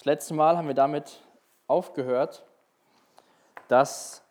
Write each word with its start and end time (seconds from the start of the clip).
Das 0.00 0.06
letzte 0.06 0.32
Mal 0.32 0.56
haben 0.56 0.66
wir 0.66 0.74
damit 0.74 1.20
aufgehört, 1.66 2.42
dass 3.68 4.22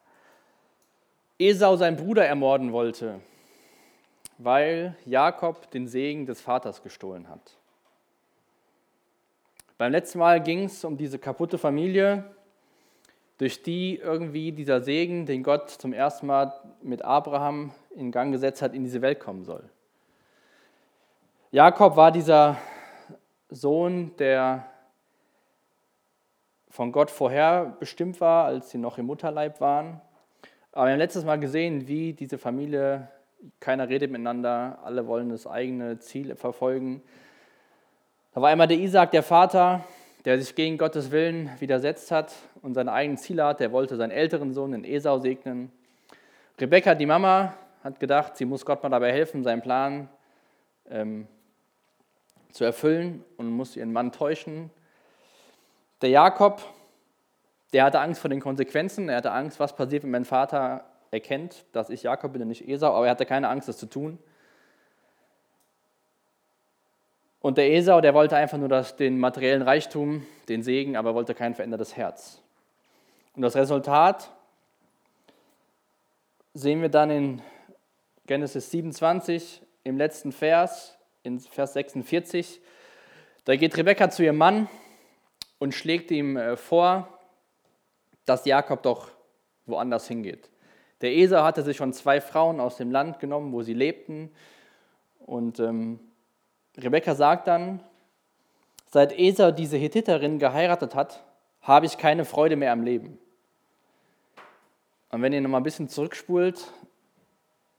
Esau 1.38 1.76
seinen 1.76 1.96
Bruder 1.96 2.26
ermorden 2.26 2.74
wollte, 2.74 3.20
weil 4.40 4.98
Jakob 5.06 5.70
den 5.70 5.88
Segen 5.88 6.26
des 6.26 6.42
Vaters 6.42 6.82
gestohlen 6.82 7.30
hat. 7.30 7.56
Beim 9.78 9.92
letzten 9.92 10.18
Mal 10.18 10.42
ging 10.42 10.64
es 10.64 10.84
um 10.84 10.98
diese 10.98 11.20
kaputte 11.20 11.60
Familie, 11.60 12.24
durch 13.38 13.62
die 13.62 13.98
irgendwie 13.98 14.52
dieser 14.52 14.82
Segen, 14.82 15.28
den 15.28 15.44
Gott 15.44 15.70
zum 15.70 15.94
ersten 15.94 16.26
Mal 16.26 16.52
mit 16.82 17.06
Abraham 17.06 17.74
in 17.92 18.12
Gang 18.12 18.32
gesetzt 18.32 18.64
hat, 18.64 18.74
in 18.74 18.86
diese 18.86 19.04
Welt 19.04 19.20
kommen 19.20 19.44
soll. 19.44 19.70
Jakob 21.52 21.96
war 21.96 22.12
dieser 22.12 22.58
Sohn, 23.52 24.16
der 24.18 24.66
von 26.70 26.92
Gott 26.92 27.12
vorher 27.12 27.76
bestimmt 27.80 28.22
war, 28.22 28.46
als 28.46 28.70
sie 28.70 28.78
noch 28.78 28.98
im 28.98 29.08
Mutterleib 29.08 29.60
waren. 29.60 30.02
Aber 30.72 30.86
wir 30.86 30.92
haben 30.92 31.00
letztes 31.00 31.26
Mal 31.26 31.40
gesehen, 31.40 31.88
wie 31.88 32.14
diese 32.14 32.38
Familie, 32.38 33.08
keiner 33.60 33.90
redet 33.90 34.12
miteinander, 34.12 34.80
alle 34.84 35.08
wollen 35.08 35.30
das 35.30 35.48
eigene 35.48 36.00
Ziel 36.00 36.36
verfolgen. 36.36 37.02
Da 38.34 38.42
war 38.42 38.50
einmal 38.50 38.68
der 38.68 38.78
Isaac, 38.78 39.12
der 39.12 39.24
Vater, 39.24 39.84
der 40.26 40.40
sich 40.40 40.54
gegen 40.54 40.78
Gottes 40.78 41.12
Willen 41.12 41.50
widersetzt 41.60 42.12
hat 42.12 42.34
und 42.62 42.74
seine 42.76 42.92
eigenen 42.92 43.18
Ziele 43.18 43.46
hat. 43.46 43.60
Der 43.60 43.72
wollte 43.72 43.96
seinen 43.96 44.12
älteren 44.12 44.54
Sohn, 44.54 44.74
den 44.74 44.84
Esau, 44.84 45.20
segnen. 45.20 45.72
Rebekka, 46.60 46.94
die 46.94 47.06
Mama, 47.06 47.54
hat 47.84 48.00
gedacht, 48.00 48.38
sie 48.38 48.46
muss 48.46 48.66
Gott 48.66 48.84
mal 48.84 48.90
dabei 48.90 49.12
helfen, 49.12 49.44
seinen 49.44 49.62
Plan 49.62 50.10
ähm, 50.90 51.28
zu 52.52 52.66
erfüllen 52.66 53.24
und 53.38 53.50
muss 53.50 53.76
ihren 53.76 53.94
Mann 53.94 54.12
täuschen. 54.12 54.70
Der 56.02 56.10
Jakob, 56.10 56.62
der 57.74 57.84
hatte 57.84 58.00
Angst 58.00 58.22
vor 58.22 58.30
den 58.30 58.40
Konsequenzen. 58.40 59.10
Er 59.10 59.18
hatte 59.18 59.32
Angst, 59.32 59.60
was 59.60 59.76
passiert, 59.76 60.04
wenn 60.04 60.12
mein 60.12 60.26
Vater 60.26 60.86
erkennt, 61.12 61.66
dass 61.72 61.90
ich 61.90 62.04
Jakob 62.04 62.34
bin 62.34 62.42
und 62.42 62.48
nicht 62.48 62.68
Esau, 62.68 62.94
aber 62.94 63.06
er 63.06 63.12
hatte 63.12 63.26
keine 63.26 63.50
Angst, 63.50 63.68
das 63.68 63.78
zu 63.78 63.88
tun. 63.88 64.20
Und 67.42 67.58
der 67.58 67.72
Esau, 67.72 68.02
der 68.02 68.14
wollte 68.14 68.36
einfach 68.36 68.58
nur 68.58 68.68
das, 68.68 68.96
den 68.96 69.18
materiellen 69.18 69.62
Reichtum, 69.62 70.26
den 70.50 70.62
Segen, 70.62 70.98
aber 70.98 71.16
wollte 71.16 71.34
kein 71.34 71.56
verändertes 71.56 71.96
Herz. 71.96 72.42
Und 73.36 73.42
das 73.42 73.56
Resultat 73.56 74.30
sehen 76.54 76.82
wir 76.82 76.90
dann 76.90 77.10
in 77.10 77.42
Genesis 78.28 78.72
27 78.72 79.62
im 79.84 79.98
letzten 79.98 80.32
Vers, 80.32 80.98
in 81.24 81.40
Vers 81.40 81.74
46. 81.74 82.62
Da 83.46 83.56
geht 83.56 83.78
Rebekka 83.78 84.10
zu 84.10 84.24
ihrem 84.24 84.38
Mann 84.38 84.68
und 85.60 85.74
schlägt 85.74 86.10
ihm 86.10 86.38
äh, 86.38 86.56
vor, 86.58 87.08
dass 88.26 88.46
Jakob 88.46 88.84
doch 88.84 89.10
woanders 89.66 90.08
hingeht. 90.08 90.50
Der 91.02 91.16
Esau 91.16 91.44
hatte 91.44 91.64
sich 91.64 91.78
schon 91.78 91.94
zwei 91.94 92.20
Frauen 92.20 92.60
aus 92.60 92.78
dem 92.78 92.92
Land 92.92 93.20
genommen, 93.20 93.54
wo 93.54 93.62
sie 93.62 93.74
lebten. 93.74 94.32
Und 95.20 95.60
ähm, 95.60 96.00
Rebekka 96.78 97.16
sagt 97.16 97.48
dann, 97.48 97.82
seit 98.88 99.18
Esau 99.18 99.52
diese 99.52 99.78
Hethiterin 99.78 100.40
geheiratet 100.40 100.96
hat, 100.96 101.24
habe 101.62 101.86
ich 101.86 101.98
keine 101.98 102.26
Freude 102.26 102.56
mehr 102.56 102.72
am 102.72 102.84
Leben. 102.84 103.20
Und 105.12 105.22
wenn 105.22 105.34
ihr 105.34 105.42
noch 105.42 105.50
mal 105.50 105.58
ein 105.58 105.64
bisschen 105.64 105.90
zurückspult, 105.90 106.72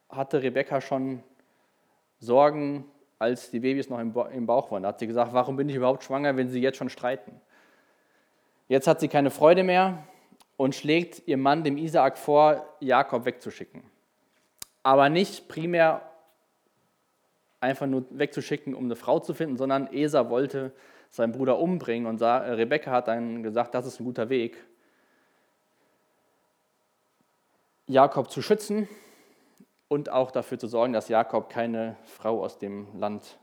hatte 0.08 0.42
Rebekka 0.42 0.80
schon 0.80 1.22
Sorgen, 2.18 2.84
als 3.18 3.50
die 3.50 3.60
Babys 3.60 3.88
noch 3.88 3.98
im 3.98 4.46
Bauch 4.46 4.70
waren. 4.70 4.82
Da 4.82 4.88
hat 4.88 4.98
sie 4.98 5.06
gesagt, 5.06 5.32
warum 5.32 5.56
bin 5.56 5.68
ich 5.68 5.76
überhaupt 5.76 6.04
schwanger, 6.04 6.36
wenn 6.36 6.48
sie 6.48 6.60
jetzt 6.60 6.78
schon 6.78 6.88
streiten? 6.88 7.40
Jetzt 8.70 8.86
hat 8.86 9.00
sie 9.00 9.08
keine 9.08 9.32
Freude 9.32 9.64
mehr 9.64 10.04
und 10.56 10.76
schlägt 10.76 11.26
ihrem 11.26 11.40
Mann, 11.40 11.64
dem 11.64 11.76
Isaak, 11.76 12.16
vor, 12.16 12.64
Jakob 12.78 13.24
wegzuschicken. 13.24 13.82
Aber 14.84 15.08
nicht 15.08 15.48
primär 15.48 16.08
einfach 17.58 17.88
nur 17.88 18.04
wegzuschicken, 18.10 18.76
um 18.76 18.84
eine 18.84 18.94
Frau 18.94 19.18
zu 19.18 19.34
finden, 19.34 19.56
sondern 19.56 19.92
Esa 19.92 20.30
wollte 20.30 20.72
seinen 21.10 21.32
Bruder 21.32 21.58
umbringen 21.58 22.06
und 22.06 22.22
Rebekka 22.22 22.92
hat 22.92 23.08
dann 23.08 23.42
gesagt, 23.42 23.74
das 23.74 23.86
ist 23.86 23.98
ein 23.98 24.04
guter 24.04 24.28
Weg, 24.28 24.64
Jakob 27.88 28.30
zu 28.30 28.40
schützen 28.40 28.88
und 29.88 30.10
auch 30.10 30.30
dafür 30.30 30.60
zu 30.60 30.68
sorgen, 30.68 30.92
dass 30.92 31.08
Jakob 31.08 31.48
keine 31.48 31.96
Frau 32.04 32.44
aus 32.44 32.58
dem 32.58 32.86
Land 32.96 33.36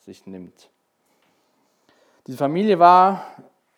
sich 0.00 0.26
nimmt. 0.26 0.70
Diese 2.26 2.36
Familie 2.36 2.80
war 2.80 3.24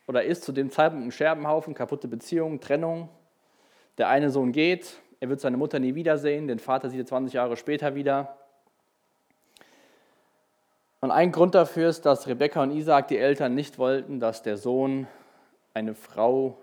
oder 0.06 0.25
ist 0.25 0.44
zu 0.44 0.53
dem 0.53 0.71
Zeitpunkt 0.71 1.06
ein 1.06 1.12
Scherbenhaufen, 1.12 1.75
kaputte 1.75 2.09
Beziehungen, 2.09 2.61
Trennung. 2.61 3.09
Der 3.99 4.09
eine 4.09 4.31
Sohn 4.31 4.53
geht, 4.53 5.00
er 5.21 5.28
wird 5.28 5.41
seine 5.41 5.56
Mutter 5.56 5.78
nie 5.78 5.94
wiedersehen, 5.94 6.49
den 6.49 6.59
Vater 6.59 6.91
sieht 6.91 7.00
er 7.00 7.06
20 7.06 7.34
Jahre 7.34 7.56
später 7.56 7.94
wieder. 7.94 8.37
Und 11.00 11.11
ein 11.11 11.33
Grund 11.33 11.55
dafür 11.55 11.89
ist, 11.89 12.06
dass 12.06 12.27
Rebekka 12.27 12.62
und 12.62 12.72
Isaac, 12.72 13.09
die 13.09 13.19
Eltern, 13.19 13.55
nicht 13.55 13.78
wollten, 13.78 14.21
dass 14.21 14.43
der 14.43 14.56
Sohn 14.56 15.06
eine 15.75 15.95
Frau 15.95 16.59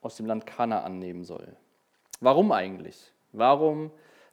aus 0.00 0.16
dem 0.16 0.26
Land 0.26 0.46
Kana 0.46 0.82
annehmen 0.82 1.24
soll. 1.24 1.56
Warum 2.20 2.52
eigentlich? 2.52 3.12
Warum 3.32 3.90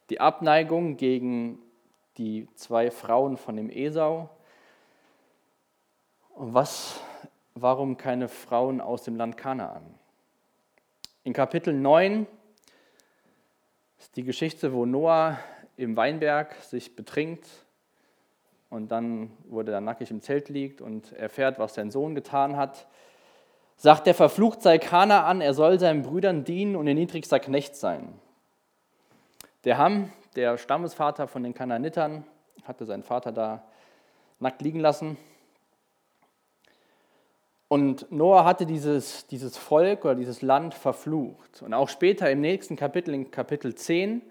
die 0.09 0.19
Abneigung 0.19 0.97
gegen 0.97 1.59
die 2.17 2.47
zwei 2.55 2.91
Frauen 2.91 3.37
von 3.37 3.55
dem 3.55 3.69
Esau. 3.69 4.29
Und 6.35 6.53
was, 6.53 6.99
warum 7.55 7.97
keine 7.97 8.27
Frauen 8.27 8.81
aus 8.81 9.03
dem 9.03 9.15
Land 9.15 9.37
Kanaan? 9.37 9.83
In 11.23 11.33
Kapitel 11.33 11.73
9 11.73 12.27
ist 13.99 14.15
die 14.15 14.23
Geschichte, 14.23 14.73
wo 14.73 14.85
Noah 14.85 15.37
im 15.77 15.95
Weinberg 15.95 16.55
sich 16.55 16.95
betrinkt 16.95 17.47
und 18.69 18.91
dann, 18.91 19.31
wo 19.45 19.61
er 19.61 19.81
nackig 19.81 20.11
im 20.11 20.21
Zelt 20.21 20.49
liegt 20.49 20.81
und 20.81 21.11
erfährt, 21.13 21.59
was 21.59 21.73
sein 21.73 21.91
Sohn 21.91 22.15
getan 22.15 22.55
hat, 22.55 22.87
sagt 23.77 24.07
er, 24.07 24.13
verflucht 24.13 24.61
sei 24.61 24.77
Kanaan, 24.77 25.41
er 25.41 25.53
soll 25.53 25.79
seinen 25.79 26.03
Brüdern 26.03 26.43
dienen 26.43 26.75
und 26.75 26.87
ihr 26.87 26.95
niedrigster 26.95 27.39
Knecht 27.39 27.75
sein. 27.75 28.13
Der 29.63 29.77
Ham, 29.77 30.11
der 30.35 30.57
Stammesvater 30.57 31.27
von 31.27 31.43
den 31.43 31.53
Kanaanitern, 31.53 32.25
hatte 32.63 32.85
seinen 32.85 33.03
Vater 33.03 33.31
da 33.31 33.63
nackt 34.39 34.61
liegen 34.61 34.79
lassen. 34.79 35.17
Und 37.69 38.11
Noah 38.11 38.43
hatte 38.43 38.65
dieses, 38.65 39.25
dieses 39.27 39.55
Volk 39.55 40.03
oder 40.03 40.15
dieses 40.15 40.41
Land 40.41 40.73
verflucht. 40.73 41.61
Und 41.61 41.73
auch 41.73 41.87
später 41.87 42.29
im 42.29 42.41
nächsten 42.41 42.75
Kapitel, 42.75 43.13
in 43.13 43.31
Kapitel 43.31 43.73
10 43.73 44.21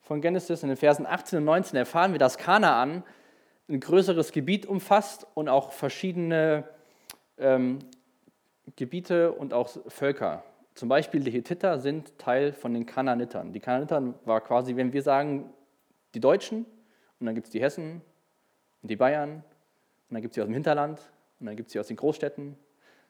von 0.00 0.20
Genesis, 0.20 0.64
in 0.64 0.68
den 0.68 0.76
Versen 0.76 1.06
18 1.06 1.38
und 1.38 1.44
19, 1.44 1.76
erfahren 1.76 2.10
wir, 2.10 2.18
dass 2.18 2.38
Kanaan 2.38 3.04
ein 3.68 3.78
größeres 3.78 4.32
Gebiet 4.32 4.66
umfasst 4.66 5.26
und 5.34 5.48
auch 5.48 5.70
verschiedene 5.70 6.64
ähm, 7.38 7.78
Gebiete 8.74 9.30
und 9.30 9.54
auch 9.54 9.68
Völker 9.86 10.42
zum 10.76 10.90
Beispiel 10.90 11.20
die 11.20 11.30
Hethiter 11.30 11.78
sind 11.78 12.18
Teil 12.18 12.52
von 12.52 12.74
den 12.74 12.84
Kanaanitern. 12.84 13.52
Die 13.52 13.60
Kanaaniter 13.60 14.14
war 14.26 14.42
quasi, 14.42 14.76
wenn 14.76 14.92
wir 14.92 15.02
sagen, 15.02 15.48
die 16.14 16.20
Deutschen 16.20 16.66
und 17.18 17.26
dann 17.26 17.34
gibt 17.34 17.46
es 17.46 17.50
die 17.50 17.62
Hessen 17.62 18.02
und 18.82 18.90
die 18.90 18.96
Bayern 18.96 19.36
und 19.36 20.14
dann 20.14 20.20
gibt 20.20 20.32
es 20.32 20.34
sie 20.34 20.42
aus 20.42 20.48
dem 20.48 20.52
Hinterland 20.52 21.00
und 21.40 21.46
dann 21.46 21.56
gibt 21.56 21.68
es 21.68 21.72
sie 21.72 21.80
aus 21.80 21.86
den 21.86 21.96
Großstädten. 21.96 22.58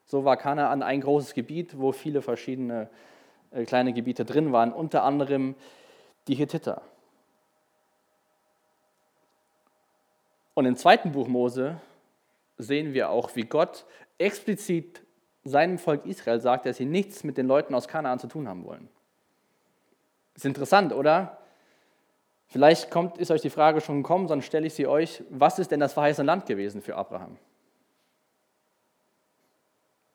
So 0.06 0.24
war 0.24 0.36
Kanaan 0.36 0.82
ein 0.82 1.00
großes 1.00 1.34
Gebiet, 1.34 1.78
wo 1.78 1.92
viele 1.92 2.22
verschiedene 2.22 2.88
äh, 3.50 3.64
kleine 3.64 3.92
Gebiete 3.92 4.24
drin 4.24 4.52
waren, 4.52 4.72
unter 4.72 5.02
anderem 5.02 5.54
die 6.28 6.34
Hethiter. 6.34 6.82
Und 10.54 10.64
im 10.64 10.76
zweiten 10.76 11.12
Buch 11.12 11.28
Mose 11.28 11.80
sehen 12.56 12.94
wir 12.94 13.10
auch, 13.10 13.36
wie 13.36 13.42
Gott 13.42 13.84
explizit 14.16 15.02
seinem 15.44 15.78
Volk 15.78 16.06
Israel 16.06 16.40
sagt, 16.40 16.66
dass 16.66 16.78
sie 16.78 16.86
nichts 16.86 17.24
mit 17.24 17.36
den 17.36 17.46
Leuten 17.46 17.74
aus 17.74 17.88
Kanaan 17.88 18.18
zu 18.18 18.26
tun 18.26 18.48
haben 18.48 18.64
wollen. 18.64 18.88
Ist 20.34 20.44
interessant, 20.44 20.92
oder? 20.92 21.38
Vielleicht 22.48 22.90
kommt, 22.90 23.18
ist 23.18 23.30
euch 23.30 23.42
die 23.42 23.50
Frage 23.50 23.80
schon 23.80 24.02
gekommen, 24.02 24.28
sonst 24.28 24.46
stelle 24.46 24.66
ich 24.66 24.74
sie 24.74 24.86
euch. 24.86 25.22
Was 25.30 25.58
ist 25.58 25.70
denn 25.70 25.80
das 25.80 25.92
verheißene 25.92 26.26
Land 26.26 26.46
gewesen 26.46 26.80
für 26.80 26.96
Abraham? 26.96 27.36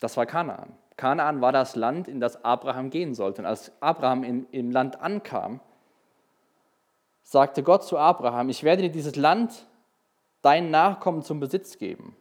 Das 0.01 0.17
war 0.17 0.25
Kanaan. 0.25 0.73
Kanaan 0.97 1.41
war 1.41 1.51
das 1.51 1.75
Land, 1.75 2.07
in 2.07 2.19
das 2.19 2.43
Abraham 2.43 2.89
gehen 2.89 3.13
sollte. 3.13 3.43
Und 3.43 3.45
als 3.45 3.71
Abraham 3.79 4.23
im, 4.23 4.47
im 4.51 4.71
Land 4.71 4.99
ankam, 4.99 5.61
sagte 7.23 7.63
Gott 7.63 7.85
zu 7.85 7.97
Abraham, 7.97 8.49
ich 8.49 8.63
werde 8.63 8.81
dir 8.81 8.91
dieses 8.91 9.15
Land 9.15 9.67
deinen 10.41 10.71
Nachkommen 10.71 11.21
zum 11.21 11.39
Besitz 11.39 11.77
geben. 11.77 12.17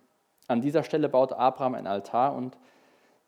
An 0.47 0.61
dieser 0.61 0.85
Stelle 0.85 1.09
baut 1.09 1.33
Abraham 1.33 1.75
ein 1.75 1.87
Altar 1.87 2.35
und 2.35 2.57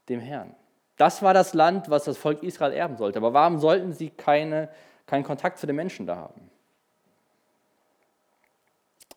dem 0.09 0.21
Herrn. 0.21 0.55
Das 0.99 1.23
war 1.23 1.33
das 1.33 1.55
Land, 1.55 1.89
was 1.89 2.05
das 2.05 2.19
Volk 2.19 2.43
Israel 2.43 2.73
erben 2.73 2.99
sollte. 2.99 3.19
Aber 3.19 3.33
warum 3.33 3.59
sollten 3.59 3.93
sie 3.93 4.11
keine, 4.11 4.69
keinen 5.07 5.25
Kontakt 5.25 5.59
zu 5.59 5.67
den 5.67 5.77
Menschen 5.77 6.07
da 6.07 6.17
haben? 6.17 6.51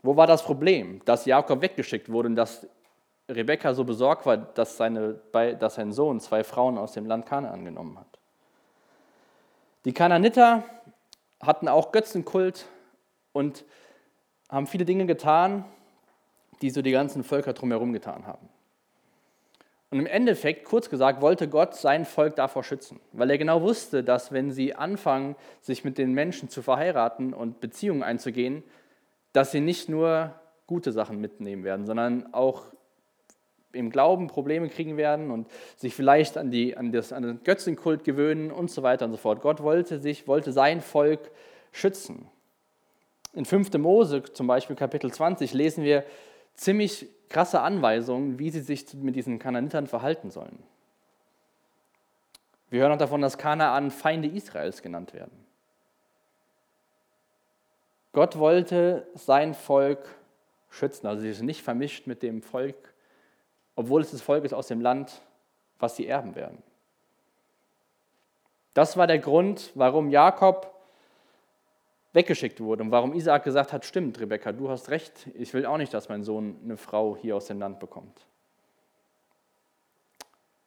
Wo 0.01 0.15
war 0.15 0.27
das 0.27 0.43
Problem, 0.43 1.01
dass 1.03 1.25
Jakob 1.25 1.61
weggeschickt 1.61 2.09
wurde 2.09 2.29
und 2.29 2.35
dass 2.35 2.67
Rebekka 3.30 3.74
so 3.74 3.83
besorgt 3.83 4.25
war, 4.25 4.38
dass, 4.38 4.77
seine, 4.77 5.19
dass 5.33 5.75
sein 5.75 5.92
Sohn 5.92 6.19
zwei 6.19 6.44
Frauen 6.44 6.77
aus 6.77 6.94
dem 6.94 7.06
Land 7.06 7.25
Kanaan 7.25 7.54
angenommen 7.54 7.98
hat. 8.00 8.19
Die 9.86 9.94
Kananiter 9.94 10.63
hatten 11.42 11.68
auch 11.68 11.92
Götzenkult 11.92 12.66
und 13.33 13.66
haben 14.50 14.68
viele 14.68 14.86
Dinge 14.86 15.06
getan, 15.06 15.66
die 16.62 16.69
so 16.69 16.81
die 16.81 16.92
ganzen 16.92 17.24
Völker 17.24 17.54
drumherum 17.54 17.94
getan 17.94 18.27
haben. 18.27 18.50
Und 19.92 20.00
im 20.00 20.07
Endeffekt, 20.07 20.66
kurz 20.66 20.89
gesagt, 20.89 21.22
wollte 21.22 21.48
Gott 21.48 21.75
sein 21.75 22.06
Volk 22.06 22.36
davor 22.36 22.63
schützen, 22.63 23.00
weil 23.12 23.30
er 23.30 23.38
genau 23.38 23.62
wusste, 23.62 24.04
dass 24.04 24.31
wenn 24.31 24.51
sie 24.51 24.75
anfangen, 24.75 25.36
sich 25.62 25.83
mit 25.83 25.98
den 25.98 26.13
Menschen 26.13 26.50
zu 26.50 26.62
verheiraten 26.62 27.33
und 27.33 27.62
Beziehungen 27.62 28.04
einzugehen, 28.04 28.63
dass 29.31 29.51
sie 29.51 29.62
nicht 29.62 29.89
nur 29.89 30.33
gute 30.68 30.92
Sachen 30.92 31.22
mitnehmen 31.22 31.63
werden, 31.63 31.86
sondern 31.86 32.33
auch 32.33 32.66
im 33.75 33.89
Glauben 33.89 34.27
Probleme 34.27 34.69
kriegen 34.69 34.98
werden 34.98 35.31
und 35.31 35.48
sich 35.77 35.94
vielleicht 35.94 36.38
an, 36.38 36.51
die, 36.51 36.75
an, 36.75 36.92
das, 36.92 37.13
an 37.13 37.24
den 37.24 37.44
Götzenkult 37.44 38.04
gewöhnen 38.04 38.51
und 38.51 38.72
so 38.72 38.83
weiter 38.83 39.06
und 39.06 39.12
so 39.12 39.18
fort. 39.18 39.42
Gott 39.42 39.62
wollte, 39.62 40.00
sich, 40.00 40.27
wollte 40.27 40.51
sein 40.51 40.81
Volk 40.81 41.31
schützen. 41.72 42.27
In 43.33 43.45
5. 43.45 43.74
Mose, 43.74 44.24
zum 44.24 44.48
Beispiel 44.48 44.75
Kapitel 44.75 45.12
20, 45.12 45.54
lesen 45.54 45.83
wir 45.83 46.06
ziemlich 46.54 47.07
krasse 47.30 47.60
Anweisungen, 47.60 48.39
wie 48.39 48.50
sie 48.50 48.62
sich 48.62 48.94
mit 48.94 49.16
diesen 49.16 49.39
Kananitern 49.39 49.88
verhalten 49.88 50.31
sollen. 50.31 50.63
Wir 52.69 52.81
hören 52.81 52.94
auch 52.94 52.98
davon, 52.98 53.22
dass 53.22 53.38
Kanaan 53.38 53.92
Feinde 53.92 54.27
Israels 54.27 54.81
genannt 54.81 55.13
werden. 55.13 55.45
Gott 58.13 58.38
wollte 58.39 59.06
sein 59.13 59.54
Volk 59.54 60.07
schützen, 60.69 61.07
also 61.07 61.22
sie 61.22 61.33
sind 61.33 61.45
nicht 61.45 61.62
vermischt 61.62 62.07
mit 62.07 62.24
dem 62.24 62.42
Volk, 62.42 62.94
obwohl 63.75 64.01
es 64.01 64.12
das 64.12 64.22
Volk 64.22 64.44
ist 64.45 64.54
aus 64.54 64.68
dem 64.68 64.81
Land, 64.81 65.22
was 65.80 65.95
sie 65.95 66.07
erben 66.07 66.36
werden. 66.36 66.62
Das 68.74 68.98
war 68.98 69.07
der 69.07 69.19
Grund, 69.19 69.72
warum 69.75 70.10
Jakob 70.10 70.74
weggeschickt 72.13 72.62
wurde 72.62 72.83
und 72.83 72.92
warum 72.92 73.13
Isaak 73.13 73.44
gesagt 73.44 73.74
hat, 73.74 73.86
stimmt, 73.86 74.19
Rebekka, 74.19 74.54
du 74.54 74.69
hast 74.69 74.89
recht, 74.89 75.27
ich 75.33 75.54
will 75.54 75.66
auch 75.66 75.77
nicht, 75.77 75.94
dass 75.94 76.10
mein 76.10 76.24
Sohn 76.24 76.57
eine 76.63 76.77
Frau 76.77 77.18
hier 77.18 77.36
aus 77.36 77.48
dem 77.48 77.60
Land 77.60 77.80
bekommt. 77.80 78.25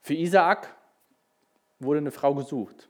Für 0.03 0.15
Isaak 0.15 0.75
wurde 1.81 1.99
eine 1.99 2.11
Frau 2.11 2.35
gesucht. 2.35 2.89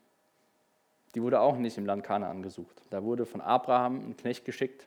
Die 1.14 1.22
wurde 1.22 1.40
auch 1.40 1.56
nicht 1.56 1.78
im 1.78 1.86
Land 1.86 2.04
Kanaan 2.04 2.42
gesucht. 2.42 2.82
Da 2.90 3.02
wurde 3.02 3.26
von 3.26 3.40
Abraham 3.40 4.10
ein 4.10 4.16
Knecht 4.16 4.44
geschickt. 4.44 4.86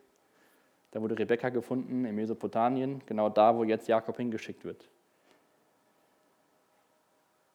Da 0.91 1.01
wurde 1.01 1.17
Rebekka 1.17 1.49
gefunden 1.49 2.05
in 2.05 2.15
Mesopotamien, 2.15 3.01
genau 3.05 3.29
da, 3.29 3.55
wo 3.55 3.63
jetzt 3.63 3.87
Jakob 3.87 4.17
hingeschickt 4.17 4.63
wird. 4.63 4.87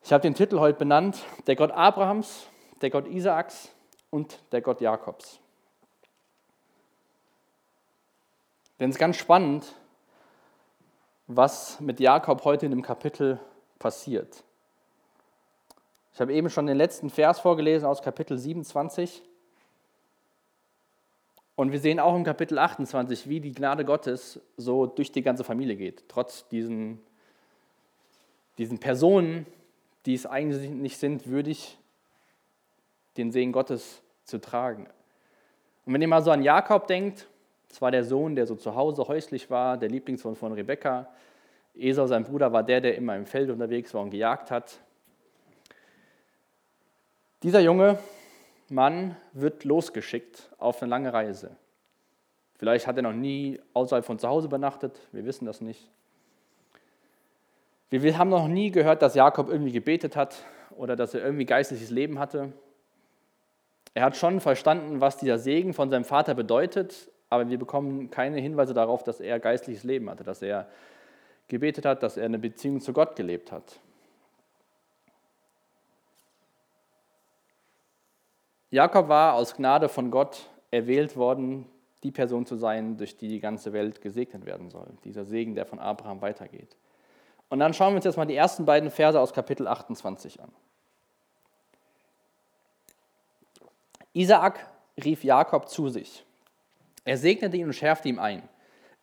Ich 0.06 0.12
habe 0.12 0.22
den 0.22 0.34
Titel 0.34 0.60
heute 0.60 0.78
benannt, 0.78 1.24
der 1.48 1.56
Gott 1.56 1.72
Abrahams, 1.72 2.46
der 2.80 2.90
Gott 2.90 3.08
Isaaks 3.08 3.72
und 4.08 4.38
der 4.52 4.60
Gott 4.60 4.80
Jakobs. 4.80 5.40
Denn 8.78 8.88
es 8.88 8.94
ist 8.94 9.00
ganz 9.00 9.16
spannend, 9.16 9.74
was 11.26 11.80
mit 11.80 11.98
Jakob 11.98 12.44
heute 12.44 12.66
in 12.66 12.70
dem 12.70 12.82
Kapitel 12.82 13.40
passiert. 13.80 14.44
Ich 16.14 16.20
habe 16.20 16.32
eben 16.32 16.50
schon 16.50 16.68
den 16.68 16.76
letzten 16.76 17.10
Vers 17.10 17.40
vorgelesen 17.40 17.88
aus 17.88 18.00
Kapitel 18.00 18.38
27. 18.38 19.24
Und 21.56 21.72
wir 21.72 21.80
sehen 21.80 21.98
auch 21.98 22.14
im 22.14 22.22
Kapitel 22.22 22.60
28, 22.60 23.28
wie 23.28 23.40
die 23.40 23.50
Gnade 23.50 23.84
Gottes 23.84 24.40
so 24.56 24.86
durch 24.86 25.10
die 25.10 25.22
ganze 25.22 25.42
Familie 25.42 25.74
geht, 25.74 26.04
trotz 26.06 26.46
diesen, 26.46 27.00
diesen 28.56 28.78
Personen, 28.78 29.46
die 30.06 30.14
es 30.14 30.24
eigentlich 30.24 30.70
nicht 30.70 30.98
sind, 30.98 31.26
würdig, 31.26 31.76
den 33.16 33.32
Segen 33.32 33.52
Gottes 33.52 34.02
zu 34.24 34.40
tragen. 34.40 34.86
Und 35.84 35.94
wenn 35.94 36.02
ihr 36.02 36.08
mal 36.08 36.22
so 36.22 36.30
an 36.30 36.42
Jakob 36.42 36.86
denkt, 36.86 37.28
das 37.68 37.82
war 37.82 37.90
der 37.90 38.04
Sohn, 38.04 38.36
der 38.36 38.46
so 38.46 38.54
zu 38.54 38.74
Hause 38.74 39.06
häuslich 39.08 39.50
war, 39.50 39.76
der 39.76 39.88
Lieblingssohn 39.88 40.36
von 40.36 40.52
Rebekka. 40.52 41.08
Esau, 41.74 42.06
sein 42.06 42.24
Bruder, 42.24 42.52
war 42.52 42.62
der, 42.62 42.80
der 42.80 42.96
immer 42.96 43.16
im 43.16 43.26
Feld 43.26 43.50
unterwegs 43.50 43.92
war 43.92 44.02
und 44.02 44.10
gejagt 44.10 44.50
hat. 44.50 44.80
Dieser 47.42 47.60
junge 47.60 47.98
Mann 48.68 49.16
wird 49.32 49.64
losgeschickt 49.64 50.50
auf 50.58 50.80
eine 50.80 50.90
lange 50.90 51.12
Reise. 51.12 51.56
Vielleicht 52.58 52.86
hat 52.86 52.96
er 52.96 53.02
noch 53.02 53.12
nie 53.12 53.60
außerhalb 53.74 54.04
von 54.04 54.18
zu 54.18 54.28
Hause 54.28 54.46
übernachtet, 54.46 54.98
wir 55.12 55.24
wissen 55.26 55.44
das 55.44 55.60
nicht. 55.60 55.90
Wir 57.90 58.18
haben 58.18 58.30
noch 58.30 58.48
nie 58.48 58.70
gehört, 58.70 59.02
dass 59.02 59.14
Jakob 59.14 59.48
irgendwie 59.48 59.72
gebetet 59.72 60.16
hat 60.16 60.44
oder 60.76 60.96
dass 60.96 61.14
er 61.14 61.22
irgendwie 61.22 61.44
geistliches 61.44 61.90
Leben 61.90 62.18
hatte. 62.18 62.52
Er 63.94 64.02
hat 64.02 64.16
schon 64.16 64.40
verstanden, 64.40 65.00
was 65.00 65.16
dieser 65.16 65.38
Segen 65.38 65.72
von 65.72 65.88
seinem 65.88 66.04
Vater 66.04 66.34
bedeutet, 66.34 67.10
aber 67.30 67.48
wir 67.48 67.58
bekommen 67.58 68.10
keine 68.10 68.38
Hinweise 68.40 68.74
darauf, 68.74 69.04
dass 69.04 69.20
er 69.20 69.40
geistliches 69.40 69.84
Leben 69.84 70.10
hatte, 70.10 70.24
dass 70.24 70.42
er 70.42 70.68
gebetet 71.48 71.84
hat, 71.84 72.02
dass 72.02 72.16
er 72.16 72.24
eine 72.24 72.38
Beziehung 72.38 72.80
zu 72.80 72.92
Gott 72.92 73.16
gelebt 73.16 73.52
hat. 73.52 73.80
Jakob 78.70 79.08
war 79.08 79.34
aus 79.34 79.54
Gnade 79.54 79.88
von 79.88 80.10
Gott 80.10 80.50
erwählt 80.70 81.16
worden, 81.16 81.66
die 82.02 82.10
Person 82.10 82.46
zu 82.46 82.56
sein, 82.56 82.96
durch 82.96 83.16
die 83.16 83.28
die 83.28 83.40
ganze 83.40 83.72
Welt 83.72 84.00
gesegnet 84.00 84.44
werden 84.44 84.70
soll. 84.70 84.88
Dieser 85.04 85.24
Segen, 85.24 85.54
der 85.54 85.66
von 85.66 85.78
Abraham 85.78 86.20
weitergeht. 86.20 86.76
Und 87.48 87.60
dann 87.60 87.74
schauen 87.74 87.92
wir 87.92 87.96
uns 87.96 88.04
jetzt 88.04 88.16
mal 88.16 88.26
die 88.26 88.34
ersten 88.34 88.64
beiden 88.64 88.90
Verse 88.90 89.20
aus 89.20 89.32
Kapitel 89.32 89.68
28 89.68 90.40
an. 90.40 90.52
Isaak 94.12 94.66
rief 95.02 95.22
Jakob 95.24 95.68
zu 95.68 95.88
sich. 95.88 96.24
Er 97.04 97.18
segnete 97.18 97.56
ihn 97.56 97.66
und 97.66 97.74
schärfte 97.74 98.08
ihm 98.08 98.18
ein. 98.18 98.48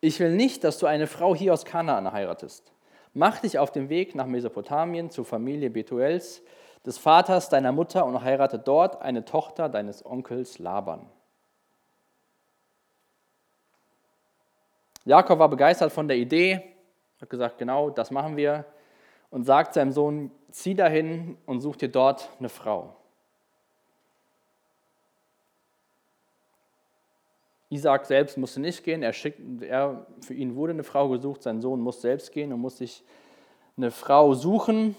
Ich 0.00 0.20
will 0.20 0.32
nicht, 0.32 0.64
dass 0.64 0.78
du 0.78 0.86
eine 0.86 1.06
Frau 1.06 1.34
hier 1.34 1.54
aus 1.54 1.64
Kanaan 1.64 2.12
heiratest. 2.12 2.72
Mach 3.14 3.38
dich 3.38 3.58
auf 3.58 3.70
den 3.70 3.88
Weg 3.88 4.14
nach 4.14 4.26
Mesopotamien 4.26 5.08
zur 5.08 5.24
Familie 5.24 5.70
Betuels, 5.70 6.42
des 6.84 6.98
Vaters 6.98 7.48
deiner 7.48 7.72
Mutter, 7.72 8.04
und 8.04 8.22
heirate 8.22 8.58
dort 8.58 9.00
eine 9.00 9.24
Tochter 9.24 9.70
deines 9.70 10.04
Onkels 10.04 10.58
Laban. 10.58 11.08
Jakob 15.04 15.38
war 15.38 15.48
begeistert 15.48 15.92
von 15.92 16.08
der 16.08 16.16
Idee, 16.16 16.73
hat 17.24 17.30
gesagt, 17.30 17.58
genau, 17.58 17.90
das 17.90 18.10
machen 18.10 18.36
wir, 18.36 18.64
und 19.30 19.44
sagt 19.44 19.74
seinem 19.74 19.92
Sohn, 19.92 20.30
zieh 20.50 20.74
dahin 20.74 21.36
und 21.46 21.60
such 21.60 21.76
dir 21.76 21.88
dort 21.88 22.28
eine 22.38 22.48
Frau. 22.48 22.94
Isaac 27.70 28.06
selbst 28.06 28.38
musste 28.38 28.60
nicht 28.60 28.84
gehen, 28.84 29.02
er 29.02 29.12
schickt, 29.12 29.40
er, 29.62 30.06
für 30.20 30.34
ihn 30.34 30.54
wurde 30.54 30.72
eine 30.72 30.84
Frau 30.84 31.08
gesucht, 31.08 31.42
sein 31.42 31.60
Sohn 31.60 31.80
muss 31.80 32.00
selbst 32.00 32.30
gehen 32.30 32.52
und 32.52 32.60
muss 32.60 32.78
sich 32.78 33.02
eine 33.76 33.90
Frau 33.90 34.34
suchen. 34.34 34.94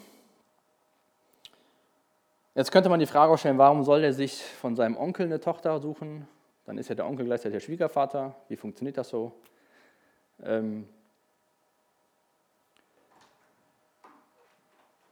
Jetzt 2.55 2.72
könnte 2.72 2.89
man 2.89 3.00
die 3.00 3.05
Frage 3.05 3.38
stellen, 3.38 3.58
warum 3.58 3.84
soll 3.84 4.03
er 4.03 4.12
sich 4.12 4.44
von 4.44 4.75
seinem 4.75 4.98
Onkel 4.98 5.27
eine 5.27 5.39
Tochter 5.39 5.79
suchen? 5.79 6.27
Dann 6.65 6.77
ist 6.77 6.89
ja 6.89 6.96
der 6.96 7.05
Onkel 7.05 7.25
gleichzeitig 7.25 7.53
der 7.53 7.65
Schwiegervater. 7.65 8.36
Wie 8.50 8.58
funktioniert 8.58 8.98
das 8.98 9.10
so? 9.10 9.32
Ähm 10.44 10.89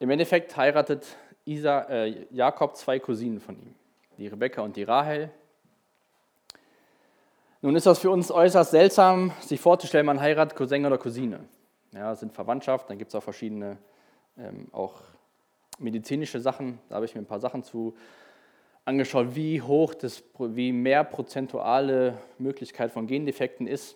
Im 0.04 0.10
Endeffekt 0.10 0.58
heiratet 0.58 1.16
Isa, 1.46 1.84
äh, 1.84 2.26
Jakob 2.30 2.76
zwei 2.76 3.00
Cousinen 3.00 3.40
von 3.40 3.56
ihm, 3.56 3.74
die 4.18 4.28
Rebekka 4.28 4.62
und 4.62 4.76
die 4.76 4.84
Rahel. 4.84 5.32
Nun 7.62 7.74
ist 7.78 7.86
das 7.86 8.00
für 8.00 8.12
uns 8.12 8.30
äußerst 8.30 8.72
seltsam, 8.72 9.32
sich 9.40 9.62
vorzustellen, 9.62 10.06
man 10.06 10.20
heiratet 10.20 10.58
Cousin 10.58 10.86
oder 10.86 10.98
Cousine. 10.98 11.40
Ja, 11.94 12.14
sind 12.16 12.34
Verwandtschaft, 12.34 12.90
dann 12.90 12.98
gibt 12.98 13.12
es 13.12 13.16
auch 13.16 13.24
verschiedene, 13.24 13.78
ähm, 14.38 14.68
auch 14.74 14.96
medizinische 15.80 16.42
Sachen. 16.42 16.80
Da 16.90 16.96
habe 16.96 17.06
ich 17.06 17.16
mir 17.16 17.22
ein 17.22 17.26
paar 17.26 17.40
Sachen 17.40 17.64
zu 17.64 17.96
angeschaut, 18.84 19.36
wie 19.36 19.62
hoch, 19.62 19.94
das, 19.94 20.22
wie 20.38 20.74
mehr 20.74 21.06
prozentuale 21.06 22.18
Möglichkeit 22.40 22.92
von 22.92 23.08
Gendefekten 23.08 23.68
ist. 23.68 23.96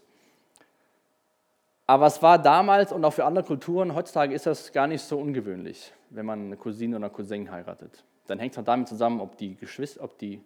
Aber 1.89 2.06
es 2.06 2.22
war 2.22 2.38
damals 2.38 2.91
und 2.91 3.03
auch 3.06 3.13
für 3.13 3.24
andere 3.24 3.46
Kulturen, 3.46 3.96
heutzutage 3.96 4.36
ist 4.36 4.46
das 4.46 4.74
gar 4.74 4.88
nicht 4.88 5.01
so 5.01 5.17
ungewöhnlich, 5.17 5.94
wenn 6.10 6.25
man 6.25 6.48
eine 6.48 6.58
Cousine 6.58 6.98
oder 6.98 7.10
Cousin 7.10 7.50
heiratet. 7.50 8.03
Dann 8.27 8.39
hängt 8.39 8.51
es 8.51 8.58
halt 8.58 8.67
damit 8.67 8.89
zusammen, 8.89 9.22
ob 9.22 9.38
die, 9.38 9.56
Geschwister, 9.56 10.03
ob 10.03 10.17
die 10.17 10.41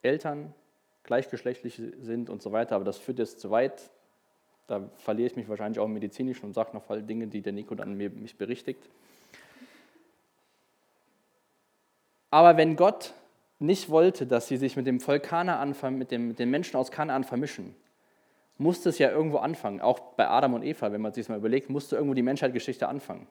Eltern 0.00 0.54
gleichgeschlechtlich 1.02 1.80
sind 2.00 2.30
und 2.30 2.40
so 2.40 2.52
weiter, 2.52 2.74
aber 2.76 2.86
das 2.86 2.96
führt 2.96 3.18
jetzt 3.18 3.40
zu 3.40 3.50
weit. 3.50 3.90
Da 4.66 4.88
verliere 4.96 5.26
ich 5.26 5.36
mich 5.36 5.48
wahrscheinlich 5.50 5.78
auch 5.78 5.84
im 5.84 5.92
Medizinischen 5.92 6.46
und 6.46 6.54
sage 6.54 6.70
noch 6.72 6.84
voll 6.84 7.02
Dinge, 7.02 7.26
die 7.26 7.42
der 7.42 7.52
Nico 7.52 7.74
dann 7.74 7.94
mich 7.94 8.38
berichtigt. 8.38 8.88
Aber 12.30 12.56
wenn 12.56 12.76
Gott 12.76 13.12
nicht 13.58 13.90
wollte, 13.90 14.26
dass 14.26 14.48
sie 14.48 14.56
sich 14.56 14.74
mit 14.74 14.86
dem 14.86 15.00
Volk 15.00 15.24
Kanaan, 15.24 15.76
mit, 15.98 16.10
mit 16.12 16.38
den 16.38 16.50
Menschen 16.50 16.76
aus 16.76 16.90
Kanaan 16.90 17.24
vermischen, 17.24 17.74
musste 18.62 18.88
es 18.88 18.98
ja 18.98 19.10
irgendwo 19.10 19.38
anfangen. 19.38 19.80
Auch 19.80 19.98
bei 20.16 20.28
Adam 20.28 20.54
und 20.54 20.62
Eva, 20.62 20.92
wenn 20.92 21.00
man 21.00 21.12
sich 21.12 21.24
das 21.24 21.28
mal 21.28 21.38
überlegt, 21.38 21.68
musste 21.68 21.96
irgendwo 21.96 22.14
die 22.14 22.22
Menschheitsgeschichte 22.22 22.88
anfangen. 22.88 23.26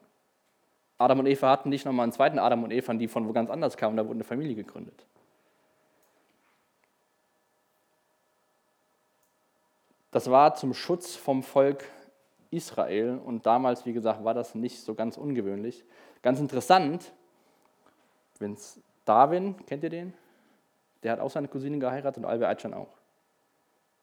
Adam 0.97 1.19
und 1.19 1.25
Eva 1.25 1.49
hatten 1.49 1.69
nicht 1.69 1.85
nochmal 1.85 2.03
einen 2.03 2.11
zweiten 2.11 2.37
Adam 2.37 2.63
und 2.63 2.71
Eva, 2.71 2.93
die 2.93 3.07
von 3.07 3.27
wo 3.27 3.31
ganz 3.31 3.49
anders 3.49 3.77
kamen, 3.77 3.97
da 3.97 4.03
wurde 4.03 4.17
eine 4.17 4.23
Familie 4.23 4.55
gegründet. 4.55 5.05
Das 10.11 10.29
war 10.29 10.55
zum 10.55 10.73
Schutz 10.73 11.15
vom 11.15 11.41
Volk 11.41 11.85
Israel 12.51 13.17
und 13.23 13.45
damals, 13.45 13.85
wie 13.85 13.93
gesagt, 13.93 14.23
war 14.23 14.33
das 14.33 14.53
nicht 14.53 14.81
so 14.81 14.93
ganz 14.93 15.17
ungewöhnlich. 15.17 15.85
Ganz 16.21 16.39
interessant, 16.39 17.13
Vince 18.37 18.81
Darwin, 19.05 19.55
kennt 19.65 19.83
ihr 19.83 19.89
den? 19.89 20.13
Der 21.01 21.13
hat 21.13 21.19
auch 21.21 21.31
seine 21.31 21.47
Cousine 21.47 21.79
geheiratet 21.79 22.23
und 22.23 22.29
Albert 22.29 22.49
Einstein 22.49 22.73
auch. 22.73 23.00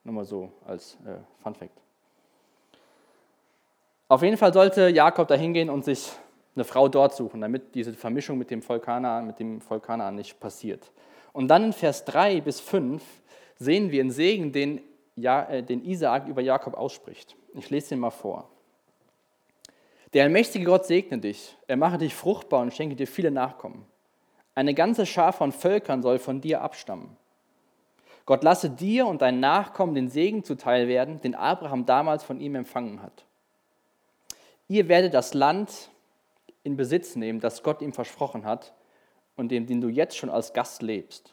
Nur 0.08 0.14
mal 0.14 0.24
so 0.24 0.50
als 0.66 0.96
äh, 1.04 1.18
Fun 1.42 1.54
Fact. 1.54 1.82
Auf 4.08 4.22
jeden 4.22 4.38
Fall 4.38 4.54
sollte 4.54 4.88
Jakob 4.88 5.28
da 5.28 5.34
hingehen 5.34 5.68
und 5.68 5.84
sich 5.84 6.10
eine 6.54 6.64
Frau 6.64 6.88
dort 6.88 7.14
suchen, 7.14 7.42
damit 7.42 7.74
diese 7.74 7.92
Vermischung 7.92 8.38
mit 8.38 8.50
dem 8.50 8.62
Volk 8.62 8.84
Kanaan, 8.84 9.26
mit 9.26 9.38
dem 9.38 9.60
Volk 9.60 9.86
nicht 10.14 10.40
passiert. 10.40 10.90
Und 11.34 11.48
dann 11.48 11.62
in 11.62 11.72
Vers 11.74 12.06
3 12.06 12.40
bis 12.40 12.58
5 12.58 13.02
sehen 13.58 13.90
wir 13.90 14.00
einen 14.00 14.10
Segen, 14.10 14.50
den, 14.50 14.80
ja, 15.14 15.42
äh, 15.42 15.62
den 15.62 15.84
Isaak 15.84 16.26
über 16.26 16.40
Jakob 16.40 16.72
ausspricht. 16.72 17.36
Ich 17.52 17.68
lese 17.68 17.90
den 17.90 17.98
mal 17.98 18.08
vor. 18.08 18.48
Der 20.14 20.24
allmächtige 20.24 20.64
Gott 20.64 20.86
segne 20.86 21.18
dich, 21.18 21.54
er 21.66 21.76
mache 21.76 21.98
dich 21.98 22.14
fruchtbar 22.14 22.62
und 22.62 22.72
schenke 22.72 22.96
dir 22.96 23.06
viele 23.06 23.30
Nachkommen. 23.30 23.84
Eine 24.54 24.72
ganze 24.72 25.04
Schar 25.04 25.34
von 25.34 25.52
Völkern 25.52 26.00
soll 26.00 26.18
von 26.18 26.40
dir 26.40 26.62
abstammen. 26.62 27.18
Gott 28.28 28.44
lasse 28.44 28.68
dir 28.68 29.06
und 29.06 29.22
deinen 29.22 29.40
Nachkommen 29.40 29.94
den 29.94 30.10
Segen 30.10 30.44
zuteil 30.44 30.86
werden, 30.86 31.18
den 31.22 31.34
Abraham 31.34 31.86
damals 31.86 32.24
von 32.24 32.40
ihm 32.40 32.56
empfangen 32.56 33.00
hat. 33.00 33.24
Ihr 34.68 34.86
werdet 34.88 35.14
das 35.14 35.32
Land 35.32 35.88
in 36.62 36.76
Besitz 36.76 37.16
nehmen, 37.16 37.40
das 37.40 37.62
Gott 37.62 37.80
ihm 37.80 37.94
versprochen 37.94 38.44
hat 38.44 38.74
und 39.36 39.50
in 39.50 39.64
dem 39.64 39.80
du 39.80 39.88
jetzt 39.88 40.18
schon 40.18 40.28
als 40.28 40.52
Gast 40.52 40.82
lebst. 40.82 41.32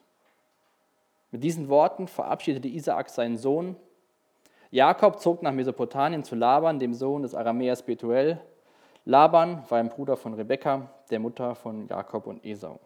Mit 1.32 1.44
diesen 1.44 1.68
Worten 1.68 2.08
verabschiedete 2.08 2.70
Isaak 2.70 3.10
seinen 3.10 3.36
Sohn. 3.36 3.76
Jakob 4.72 5.20
zog 5.20 5.44
nach 5.44 5.52
Mesopotamien 5.52 6.24
zu 6.24 6.36
Laban, 6.36 6.80
dem 6.80 6.94
Sohn 6.94 7.24
des 7.24 7.36
Aramäers 7.36 7.84
Betuel. 7.84 8.40
Laban 9.04 9.70
war 9.70 9.80
ein 9.80 9.90
Bruder 9.90 10.16
von 10.16 10.34
Rebekka, 10.34 10.90
der 11.12 11.20
Mutter 11.20 11.56
von 11.56 11.90
Jakob 11.90 12.26
und 12.26 12.46
Esau. 12.46 12.80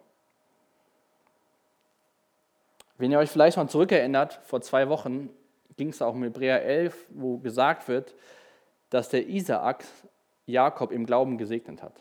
Wenn 3.00 3.10
ihr 3.12 3.18
euch 3.18 3.30
vielleicht 3.30 3.56
noch 3.56 3.66
zurückerinnert, 3.66 4.40
vor 4.42 4.60
zwei 4.60 4.90
Wochen 4.90 5.30
ging 5.78 5.88
es 5.88 6.02
auch 6.02 6.12
um 6.12 6.22
Hebräer 6.22 6.62
11, 6.62 7.06
wo 7.14 7.38
gesagt 7.38 7.88
wird, 7.88 8.14
dass 8.90 9.08
der 9.08 9.26
Isaak 9.26 9.86
Jakob 10.44 10.92
im 10.92 11.06
Glauben 11.06 11.38
gesegnet 11.38 11.82
hat. 11.82 11.94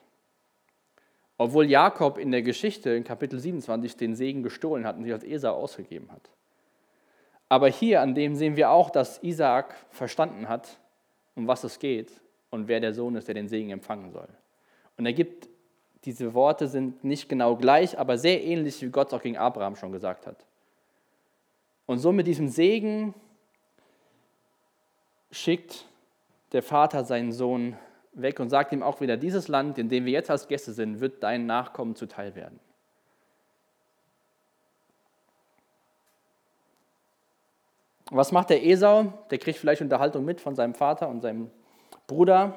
Obwohl 1.38 1.70
Jakob 1.70 2.18
in 2.18 2.32
der 2.32 2.42
Geschichte 2.42 2.90
in 2.90 3.06
Kapitel 3.06 3.40
27 3.40 3.96
den 3.96 4.14
Segen 4.14 4.44
gestohlen 4.44 4.86
hat 4.86 4.98
und 4.98 5.04
sich 5.04 5.14
als 5.14 5.24
Esau 5.24 5.54
ausgegeben 5.54 6.12
hat. 6.12 6.30
Aber 7.48 7.70
hier 7.70 8.02
an 8.02 8.14
dem 8.14 8.36
sehen 8.36 8.58
wir 8.58 8.70
auch, 8.70 8.90
dass 8.90 9.24
Isaak 9.24 9.76
verstanden 9.92 10.50
hat, 10.50 10.80
um 11.36 11.48
was 11.48 11.64
es 11.64 11.80
geht 11.80 12.12
und 12.50 12.68
wer 12.68 12.82
der 12.82 12.94
Sohn 12.94 13.16
ist, 13.16 13.30
der 13.30 13.36
den 13.36 13.48
Segen 13.48 13.70
empfangen 13.70 14.12
soll. 14.12 14.28
Und 14.98 15.06
er 15.06 15.14
gibt, 15.14 15.48
diese 16.04 16.34
Worte 16.34 16.68
sind 16.68 17.06
nicht 17.06 17.30
genau 17.30 17.56
gleich, 17.56 17.98
aber 17.98 18.18
sehr 18.18 18.44
ähnlich, 18.44 18.82
wie 18.82 18.90
Gott 18.90 19.08
es 19.08 19.14
auch 19.14 19.22
gegen 19.22 19.38
Abraham 19.38 19.78
schon 19.78 19.94
gesagt 19.94 20.28
hat. 20.28 20.46
Und 21.90 21.98
so 21.98 22.12
mit 22.12 22.28
diesem 22.28 22.50
Segen 22.50 23.16
schickt 25.32 25.88
der 26.52 26.62
Vater 26.62 27.04
seinen 27.04 27.32
Sohn 27.32 27.76
weg 28.14 28.40
und 28.40 28.52
sagt 28.52 28.72
ihm 28.74 28.84
auch 28.84 29.02
wieder, 29.02 29.18
dieses 29.18 29.48
Land, 29.48 29.80
in 29.80 29.90
dem 29.90 30.06
wir 30.06 30.12
jetzt 30.12 30.30
als 30.30 30.48
Gäste 30.48 30.72
sind, 30.72 31.00
wird 31.00 31.24
dein 31.24 31.48
Nachkommen 31.48 31.96
zuteil 31.96 32.36
werden. 32.36 32.60
Was 38.12 38.32
macht 38.32 38.52
der 38.52 38.64
Esau? 38.64 39.12
Der 39.32 39.40
kriegt 39.40 39.58
vielleicht 39.58 39.82
Unterhaltung 39.82 40.24
mit 40.24 40.42
von 40.42 40.54
seinem 40.54 40.76
Vater 40.76 41.10
und 41.10 41.22
seinem 41.22 41.50
Bruder. 42.06 42.54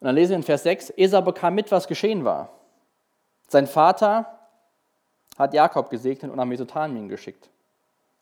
Und 0.00 0.06
dann 0.06 0.16
lesen 0.16 0.30
wir 0.30 0.36
in 0.38 0.42
Vers 0.42 0.64
6, 0.64 0.94
Esau 0.96 1.22
bekam 1.22 1.54
mit, 1.54 1.70
was 1.70 1.86
geschehen 1.86 2.24
war. 2.24 2.58
Sein 3.46 3.68
Vater 3.68 4.37
hat 5.38 5.54
Jakob 5.54 5.88
gesegnet 5.88 6.30
und 6.30 6.36
nach 6.36 6.44
Mesopotamien 6.44 7.08
geschickt, 7.08 7.48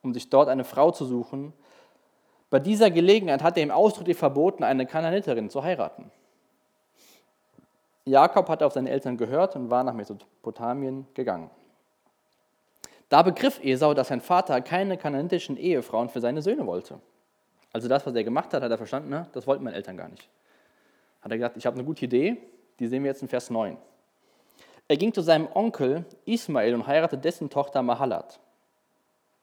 um 0.02 0.12
sich 0.12 0.28
dort 0.28 0.48
eine 0.48 0.64
Frau 0.64 0.90
zu 0.90 1.04
suchen, 1.04 1.52
bei 2.48 2.60
dieser 2.60 2.90
Gelegenheit 2.90 3.42
hat 3.42 3.56
er 3.56 3.64
ihm 3.64 3.70
ausdrücklich 3.70 4.16
verboten, 4.16 4.62
eine 4.62 4.86
Kananiterin 4.86 5.50
zu 5.50 5.62
heiraten. 5.62 6.10
Jakob 8.04 8.48
hatte 8.48 8.64
auf 8.64 8.72
seine 8.72 8.90
Eltern 8.90 9.16
gehört 9.16 9.56
und 9.56 9.68
war 9.68 9.82
nach 9.82 9.94
Mesopotamien 9.94 11.08
gegangen. 11.14 11.50
Da 13.08 13.22
begriff 13.22 13.58
Esau, 13.62 13.94
dass 13.94 14.08
sein 14.08 14.20
Vater 14.20 14.60
keine 14.60 14.96
kananitischen 14.96 15.56
Ehefrauen 15.56 16.08
für 16.08 16.20
seine 16.20 16.40
Söhne 16.40 16.66
wollte. 16.66 17.00
Also 17.72 17.88
das, 17.88 18.06
was 18.06 18.14
er 18.14 18.22
gemacht 18.22 18.54
hat, 18.54 18.62
hat 18.62 18.70
er 18.70 18.78
verstanden, 18.78 19.10
ne? 19.10 19.28
das 19.32 19.46
wollten 19.46 19.64
meine 19.64 19.76
Eltern 19.76 19.96
gar 19.96 20.08
nicht. 20.08 20.28
Hat 21.20 21.30
er 21.30 21.38
gesagt, 21.38 21.56
ich 21.56 21.66
habe 21.66 21.74
eine 21.74 21.84
gute 21.84 22.04
Idee, 22.04 22.36
die 22.78 22.86
sehen 22.86 23.02
wir 23.02 23.10
jetzt 23.10 23.22
in 23.22 23.28
Vers 23.28 23.50
9. 23.50 23.76
Er 24.88 24.96
ging 24.96 25.12
zu 25.12 25.20
seinem 25.20 25.48
Onkel 25.52 26.04
Ismael 26.24 26.74
und 26.74 26.86
heiratete 26.86 27.20
dessen 27.20 27.50
Tochter 27.50 27.82
Mahalat. 27.82 28.38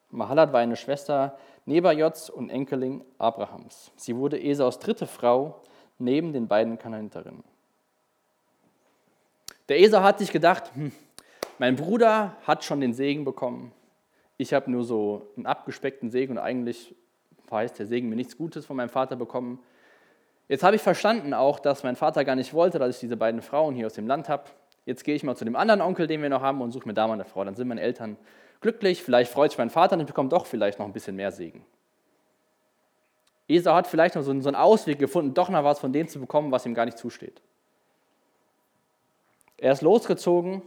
Mahalat 0.09 0.53
war 0.53 0.61
eine 0.61 0.75
Schwester 0.75 1.37
Nebajots 1.65 2.29
und 2.29 2.49
Enkelin 2.49 3.03
Abrahams. 3.17 3.91
Sie 3.95 4.15
wurde 4.15 4.41
Esaus 4.41 4.79
dritte 4.79 5.07
Frau 5.07 5.61
neben 5.97 6.33
den 6.33 6.47
beiden 6.47 6.77
Kananiterinnen. 6.77 7.43
Der 9.69 9.79
Esau 9.79 10.01
hat 10.01 10.19
sich 10.19 10.31
gedacht, 10.31 10.71
hm, 10.75 10.91
mein 11.57 11.75
Bruder 11.75 12.35
hat 12.45 12.63
schon 12.63 12.81
den 12.81 12.93
Segen 12.93 13.23
bekommen. 13.23 13.71
Ich 14.37 14.53
habe 14.53 14.69
nur 14.69 14.83
so 14.83 15.27
einen 15.37 15.45
abgespeckten 15.45 16.09
Segen 16.09 16.33
und 16.33 16.39
eigentlich 16.39 16.95
verheißt 17.47 17.79
der 17.79 17.85
Segen 17.85 18.09
mir 18.09 18.15
nichts 18.15 18.37
Gutes 18.37 18.65
von 18.65 18.75
meinem 18.75 18.89
Vater 18.89 19.15
bekommen. 19.15 19.59
Jetzt 20.47 20.63
habe 20.63 20.75
ich 20.75 20.81
verstanden 20.81 21.33
auch, 21.33 21.59
dass 21.59 21.83
mein 21.83 21.95
Vater 21.95 22.25
gar 22.25 22.35
nicht 22.35 22.53
wollte, 22.53 22.79
dass 22.79 22.95
ich 22.95 22.99
diese 22.99 23.15
beiden 23.17 23.41
Frauen 23.41 23.75
hier 23.75 23.85
aus 23.85 23.93
dem 23.93 24.07
Land 24.07 24.27
habe. 24.29 24.43
Jetzt 24.85 25.03
gehe 25.03 25.15
ich 25.15 25.23
mal 25.23 25.35
zu 25.35 25.45
dem 25.45 25.55
anderen 25.55 25.81
Onkel, 25.81 26.07
den 26.07 26.21
wir 26.21 26.29
noch 26.29 26.41
haben, 26.41 26.61
und 26.61 26.71
suche 26.71 26.87
mir 26.87 26.93
da 26.93 27.07
mal 27.07 27.13
eine 27.13 27.25
Frau. 27.25 27.43
Dann 27.43 27.55
sind 27.55 27.67
meine 27.67 27.81
Eltern 27.81 28.17
glücklich, 28.61 29.03
vielleicht 29.03 29.31
freut 29.31 29.51
sich 29.51 29.57
mein 29.57 29.69
Vater 29.69 29.95
und 29.95 30.01
ich 30.01 30.07
bekomme 30.07 30.29
doch 30.29 30.45
vielleicht 30.45 30.79
noch 30.79 30.85
ein 30.85 30.93
bisschen 30.93 31.15
mehr 31.15 31.31
Segen. 31.31 31.65
Esau 33.47 33.73
hat 33.73 33.87
vielleicht 33.87 34.15
noch 34.15 34.23
so 34.23 34.31
einen 34.31 34.55
Ausweg 34.55 34.99
gefunden, 34.99 35.33
doch 35.33 35.49
noch 35.49 35.63
was 35.63 35.79
von 35.79 35.93
dem 35.93 36.07
zu 36.07 36.19
bekommen, 36.19 36.51
was 36.51 36.65
ihm 36.65 36.73
gar 36.73 36.85
nicht 36.85 36.97
zusteht. 36.97 37.41
Er 39.57 39.73
ist 39.73 39.81
losgezogen, 39.81 40.61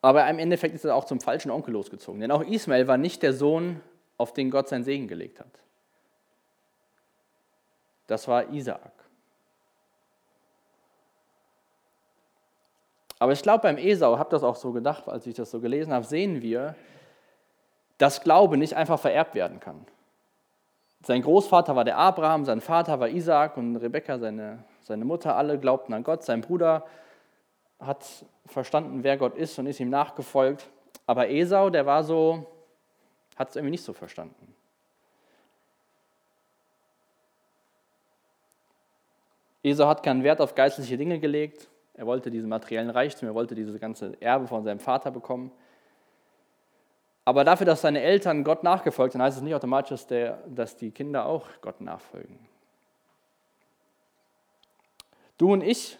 aber 0.00 0.28
im 0.28 0.38
Endeffekt 0.38 0.74
ist 0.74 0.84
er 0.84 0.94
auch 0.94 1.04
zum 1.04 1.20
falschen 1.20 1.50
Onkel 1.50 1.72
losgezogen. 1.72 2.20
Denn 2.20 2.30
auch 2.30 2.42
Ismael 2.42 2.86
war 2.86 2.96
nicht 2.96 3.22
der 3.22 3.32
Sohn, 3.32 3.80
auf 4.16 4.32
den 4.32 4.50
Gott 4.50 4.68
seinen 4.68 4.84
Segen 4.84 5.08
gelegt 5.08 5.40
hat. 5.40 5.60
Das 8.06 8.26
war 8.26 8.50
Isaak. 8.52 8.92
Aber 13.18 13.32
ich 13.32 13.42
glaube, 13.42 13.62
beim 13.62 13.78
Esau, 13.78 14.18
habe 14.18 14.30
das 14.30 14.42
auch 14.42 14.56
so 14.56 14.72
gedacht, 14.72 15.08
als 15.08 15.26
ich 15.26 15.34
das 15.34 15.50
so 15.50 15.60
gelesen 15.60 15.92
habe, 15.92 16.04
sehen 16.04 16.40
wir, 16.42 16.74
dass 17.98 18.22
Glaube 18.22 18.56
nicht 18.56 18.74
einfach 18.74 19.00
vererbt 19.00 19.34
werden 19.34 19.58
kann. 19.58 19.84
Sein 21.02 21.22
Großvater 21.22 21.74
war 21.76 21.84
der 21.84 21.96
Abraham, 21.96 22.44
sein 22.44 22.60
Vater 22.60 22.98
war 23.00 23.08
Isaac 23.08 23.56
und 23.56 23.76
Rebekka, 23.76 24.18
seine, 24.18 24.64
seine 24.82 25.04
Mutter, 25.04 25.36
alle 25.36 25.58
glaubten 25.58 25.92
an 25.94 26.04
Gott. 26.04 26.24
Sein 26.24 26.40
Bruder 26.40 26.86
hat 27.80 28.04
verstanden, 28.46 29.04
wer 29.04 29.16
Gott 29.16 29.36
ist 29.36 29.58
und 29.58 29.66
ist 29.66 29.80
ihm 29.80 29.90
nachgefolgt. 29.90 30.68
Aber 31.06 31.28
Esau, 31.28 31.70
der 31.70 31.86
war 31.86 32.02
so, 32.02 32.46
hat 33.36 33.50
es 33.50 33.56
irgendwie 33.56 33.72
nicht 33.72 33.84
so 33.84 33.92
verstanden. 33.92 34.54
Esau 39.62 39.86
hat 39.86 40.02
keinen 40.02 40.22
Wert 40.24 40.40
auf 40.40 40.54
geistliche 40.54 40.96
Dinge 40.96 41.18
gelegt. 41.18 41.68
Er 41.98 42.06
wollte 42.06 42.30
diesen 42.30 42.48
materiellen 42.48 42.90
Reichtum, 42.90 43.28
er 43.28 43.34
wollte 43.34 43.56
dieses 43.56 43.78
ganze 43.80 44.16
Erbe 44.22 44.46
von 44.46 44.62
seinem 44.62 44.78
Vater 44.78 45.10
bekommen. 45.10 45.50
Aber 47.24 47.42
dafür, 47.42 47.66
dass 47.66 47.80
seine 47.80 48.00
Eltern 48.00 48.44
Gott 48.44 48.62
nachgefolgt 48.62 49.12
sind, 49.12 49.20
heißt 49.20 49.36
es 49.36 49.42
nicht 49.42 49.54
automatisch, 49.54 49.90
dass, 49.90 50.06
der, 50.06 50.44
dass 50.46 50.76
die 50.76 50.92
Kinder 50.92 51.26
auch 51.26 51.46
Gott 51.60 51.80
nachfolgen. 51.80 52.38
Du 55.38 55.52
und 55.52 55.62
ich, 55.62 55.98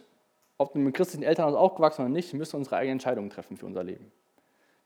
ob 0.56 0.72
du 0.72 0.78
mit 0.78 0.94
christlichen 0.94 1.24
Elternhaus 1.24 1.56
aufgewachsen 1.56 2.02
oder 2.02 2.10
nicht, 2.10 2.32
müssen 2.32 2.56
unsere 2.56 2.76
eigenen 2.76 2.94
Entscheidungen 2.94 3.28
treffen 3.28 3.56
für 3.56 3.66
unser 3.66 3.82
Leben. 3.82 4.12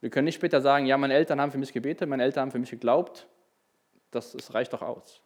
Wir 0.01 0.09
können 0.09 0.25
nicht 0.25 0.35
später 0.35 0.61
sagen, 0.61 0.87
ja, 0.87 0.97
meine 0.97 1.13
Eltern 1.13 1.39
haben 1.39 1.51
für 1.51 1.59
mich 1.59 1.73
gebetet, 1.73 2.09
meine 2.09 2.23
Eltern 2.23 2.41
haben 2.41 2.51
für 2.51 2.59
mich 2.59 2.71
geglaubt. 2.71 3.27
Das, 4.09 4.31
das 4.31 4.53
reicht 4.53 4.73
doch 4.73 4.81
aus. 4.81 5.22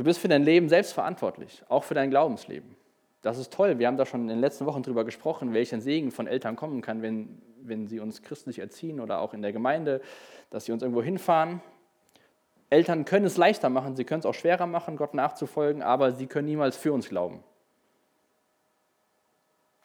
Du 0.00 0.04
bist 0.04 0.18
für 0.18 0.28
dein 0.28 0.44
Leben 0.44 0.70
selbst 0.70 0.94
verantwortlich, 0.94 1.62
auch 1.68 1.84
für 1.84 1.92
dein 1.92 2.08
Glaubensleben. 2.08 2.74
Das 3.20 3.36
ist 3.36 3.52
toll. 3.52 3.78
Wir 3.78 3.86
haben 3.86 3.98
da 3.98 4.06
schon 4.06 4.22
in 4.22 4.28
den 4.28 4.40
letzten 4.40 4.64
Wochen 4.64 4.82
drüber 4.82 5.04
gesprochen, 5.04 5.52
welchen 5.52 5.82
Segen 5.82 6.10
von 6.10 6.26
Eltern 6.26 6.56
kommen 6.56 6.80
kann, 6.80 7.02
wenn, 7.02 7.42
wenn 7.60 7.86
sie 7.86 8.00
uns 8.00 8.22
christlich 8.22 8.60
erziehen 8.60 8.98
oder 8.98 9.20
auch 9.20 9.34
in 9.34 9.42
der 9.42 9.52
Gemeinde, 9.52 10.00
dass 10.48 10.64
sie 10.64 10.72
uns 10.72 10.82
irgendwo 10.82 11.02
hinfahren. 11.02 11.60
Eltern 12.70 13.04
können 13.04 13.26
es 13.26 13.36
leichter 13.36 13.68
machen, 13.68 13.94
sie 13.94 14.04
können 14.04 14.20
es 14.20 14.24
auch 14.24 14.32
schwerer 14.32 14.64
machen, 14.64 14.96
Gott 14.96 15.12
nachzufolgen, 15.12 15.82
aber 15.82 16.12
sie 16.12 16.26
können 16.26 16.48
niemals 16.48 16.78
für 16.78 16.94
uns 16.94 17.10
glauben. 17.10 17.44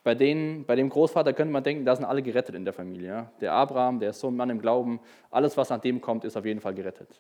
Bei, 0.06 0.16
denen, 0.16 0.64
bei 0.64 0.78
dem 0.78 0.88
Großvater 0.88 1.34
könnte 1.34 1.52
man 1.52 1.64
denken, 1.64 1.84
da 1.84 1.94
sind 1.94 2.06
alle 2.06 2.22
gerettet 2.22 2.56
in 2.56 2.64
der 2.64 2.74
Familie. 2.74 3.32
Der 3.42 3.52
Abraham, 3.52 4.00
der 4.00 4.12
ist 4.12 4.22
so 4.22 4.30
ein 4.30 4.36
Mann 4.38 4.50
im 4.50 4.62
Glauben, 4.62 5.02
alles, 5.30 5.58
was 5.58 5.72
nach 5.72 5.82
dem 5.82 6.00
kommt, 6.00 6.24
ist 6.24 6.38
auf 6.38 6.46
jeden 6.46 6.62
Fall 6.62 6.74
gerettet. 6.74 7.20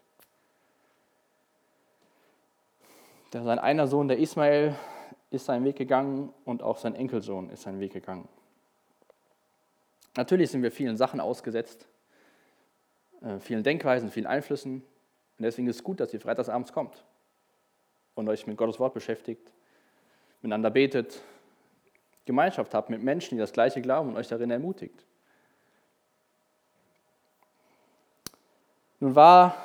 Der, 3.24 3.24
sein 3.43 3.59
einer 3.59 3.87
Sohn, 3.87 4.07
der 4.07 4.19
Ismael, 4.19 4.75
ist 5.31 5.45
seinen 5.45 5.65
Weg 5.65 5.75
gegangen 5.75 6.33
und 6.45 6.63
auch 6.63 6.77
sein 6.77 6.95
Enkelsohn 6.95 7.49
ist 7.49 7.63
seinen 7.63 7.79
Weg 7.79 7.93
gegangen. 7.93 8.27
Natürlich 10.15 10.51
sind 10.51 10.63
wir 10.63 10.71
vielen 10.71 10.95
Sachen 10.95 11.19
ausgesetzt, 11.19 11.87
äh, 13.21 13.39
vielen 13.39 13.63
Denkweisen, 13.63 14.09
vielen 14.09 14.27
Einflüssen. 14.27 14.75
Und 15.37 15.43
deswegen 15.43 15.67
ist 15.67 15.77
es 15.77 15.83
gut, 15.83 15.99
dass 15.99 16.13
ihr 16.13 16.21
freitagsabends 16.21 16.71
kommt 16.71 17.03
und 18.13 18.29
euch 18.29 18.47
mit 18.47 18.57
Gottes 18.57 18.79
Wort 18.79 18.93
beschäftigt, 18.93 19.51
miteinander 20.41 20.69
betet, 20.71 21.21
Gemeinschaft 22.25 22.73
habt 22.73 22.89
mit 22.89 23.03
Menschen, 23.03 23.35
die 23.35 23.39
das 23.39 23.51
Gleiche 23.51 23.81
glauben 23.81 24.09
und 24.09 24.17
euch 24.17 24.27
darin 24.27 24.49
ermutigt. 24.49 25.05
Nun 28.99 29.15
war, 29.15 29.55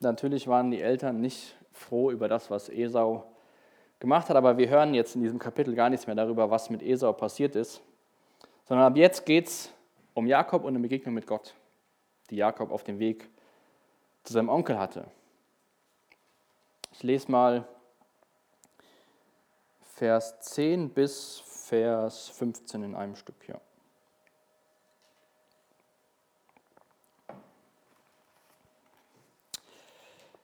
natürlich 0.00 0.46
waren 0.46 0.70
die 0.70 0.82
Eltern 0.82 1.20
nicht 1.20 1.56
froh 1.72 2.10
über 2.10 2.28
das, 2.28 2.50
was 2.50 2.68
Esau 2.68 3.24
gemacht 4.00 4.28
hat, 4.28 4.36
aber 4.36 4.58
wir 4.58 4.68
hören 4.68 4.94
jetzt 4.94 5.14
in 5.14 5.22
diesem 5.22 5.38
Kapitel 5.38 5.74
gar 5.74 5.88
nichts 5.88 6.06
mehr 6.06 6.16
darüber, 6.16 6.50
was 6.50 6.70
mit 6.70 6.82
Esau 6.82 7.12
passiert 7.12 7.54
ist, 7.56 7.82
sondern 8.66 8.86
ab 8.86 8.96
jetzt 8.96 9.24
geht 9.24 9.46
es 9.46 9.72
um 10.14 10.26
Jakob 10.26 10.64
und 10.64 10.70
eine 10.70 10.80
Begegnung 10.80 11.14
mit 11.14 11.26
Gott, 11.26 11.54
die 12.30 12.36
Jakob 12.36 12.70
auf 12.70 12.84
dem 12.84 12.98
Weg 12.98 13.28
zu 14.24 14.32
seinem 14.32 14.48
Onkel 14.48 14.78
hatte. 14.78 15.06
Ich 16.92 17.02
lese 17.02 17.30
mal 17.30 17.66
Vers 19.94 20.40
10 20.40 20.90
bis 20.90 21.42
Vers 21.46 22.28
15 22.30 22.82
in 22.82 22.94
einem 22.94 23.16
Stück 23.16 23.36
hier. 23.46 23.60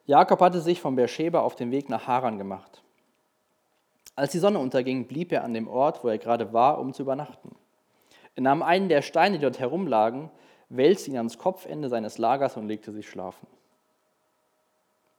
Jakob 0.09 0.41
hatte 0.41 0.63
sich 0.63 0.81
von 0.81 0.97
Beersheba 0.97 1.41
auf 1.41 1.55
den 1.55 1.71
Weg 1.71 1.91
nach 1.91 2.07
Haran 2.07 2.39
gemacht. 2.39 2.83
Als 4.17 4.33
die 4.33 4.39
Sonne 4.39 4.59
unterging, 4.59 5.07
blieb 5.07 5.31
er 5.33 5.45
an 5.45 5.53
dem 5.53 5.69
Ort, 5.69 6.03
wo 6.03 6.09
er 6.09 6.17
gerade 6.17 6.55
war, 6.55 6.79
um 6.79 6.95
zu 6.95 7.03
übernachten. 7.03 7.55
Er 8.35 8.43
nahm 8.43 8.63
einen 8.63 8.89
der 8.89 9.03
Steine, 9.03 9.37
die 9.37 9.43
dort 9.43 9.61
herumlagen, 9.61 10.31
wälzte 10.71 11.11
ihn 11.11 11.19
ans 11.19 11.37
Kopfende 11.37 11.91
seines 11.91 12.17
Lagers 12.17 12.57
und 12.57 12.69
legte 12.69 12.91
sich 12.91 13.07
schlafen. 13.07 13.47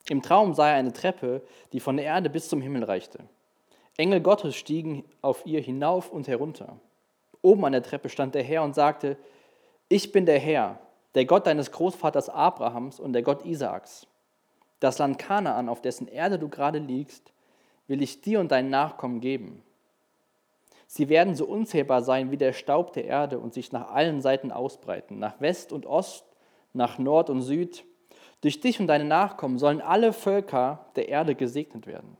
Im 0.10 0.24
Traum 0.24 0.55
sah 0.55 0.69
er 0.69 0.77
eine 0.77 0.91
Treppe, 0.91 1.43
die 1.72 1.79
von 1.79 1.98
der 1.98 2.08
Erde 2.08 2.31
bis 2.31 2.50
zum 2.50 2.60
Himmel 2.60 2.84
reichte. 2.84 3.19
Engel 3.96 4.22
Gottes 4.22 4.55
stiegen 4.55 5.03
auf 5.22 5.46
ihr 5.46 5.62
hinauf 5.62 6.10
und 6.10 6.27
herunter. 6.27 6.77
Oben 7.43 7.63
an 7.63 7.74
der 7.74 7.84
Treppe 7.84 8.10
stand 8.10 8.34
der 8.34 8.43
Herr 8.43 8.63
und 8.63 8.74
sagte, 8.74 9.17
ich 9.88 10.12
bin 10.12 10.25
der 10.25 10.39
Herr, 10.39 10.79
der 11.13 11.25
Gott 11.25 11.46
deines 11.46 11.72
Großvaters 11.72 12.29
Abrahams 12.29 13.00
und 13.00 13.13
der 13.13 13.22
Gott 13.22 13.46
Isaaks. 13.46 14.08
Das 14.80 14.98
Land 14.98 15.20
Kanaan, 15.20 15.70
auf 15.70 15.82
dessen 15.82 16.08
Erde 16.08 16.40
du 16.40 16.50
gerade 16.50 16.80
liegst, 16.80 17.34
will 17.88 18.02
ich 18.02 18.22
dir 18.22 18.40
und 18.40 18.52
deinen 18.52 18.70
Nachkommen 18.70 19.20
geben. 19.20 19.64
Sie 20.88 21.10
werden 21.10 21.36
so 21.36 21.46
unzählbar 21.46 22.02
sein 22.02 22.32
wie 22.32 22.38
der 22.38 22.54
Staub 22.54 22.94
der 22.94 23.06
Erde 23.06 23.40
und 23.40 23.54
sich 23.54 23.72
nach 23.72 23.92
allen 23.92 24.22
Seiten 24.22 24.52
ausbreiten, 24.52 25.20
nach 25.20 25.40
West 25.40 25.72
und 25.72 25.86
Ost, 25.86 26.26
nach 26.74 26.98
Nord 26.98 27.30
und 27.30 27.42
Süd. 27.42 27.86
Durch 28.42 28.60
dich 28.62 28.80
und 28.80 28.88
deine 28.88 29.06
Nachkommen 29.06 29.60
sollen 29.60 29.82
alle 29.82 30.14
Völker 30.14 30.86
der 30.96 31.10
Erde 31.10 31.36
gesegnet 31.36 31.86
werden. 31.86 32.18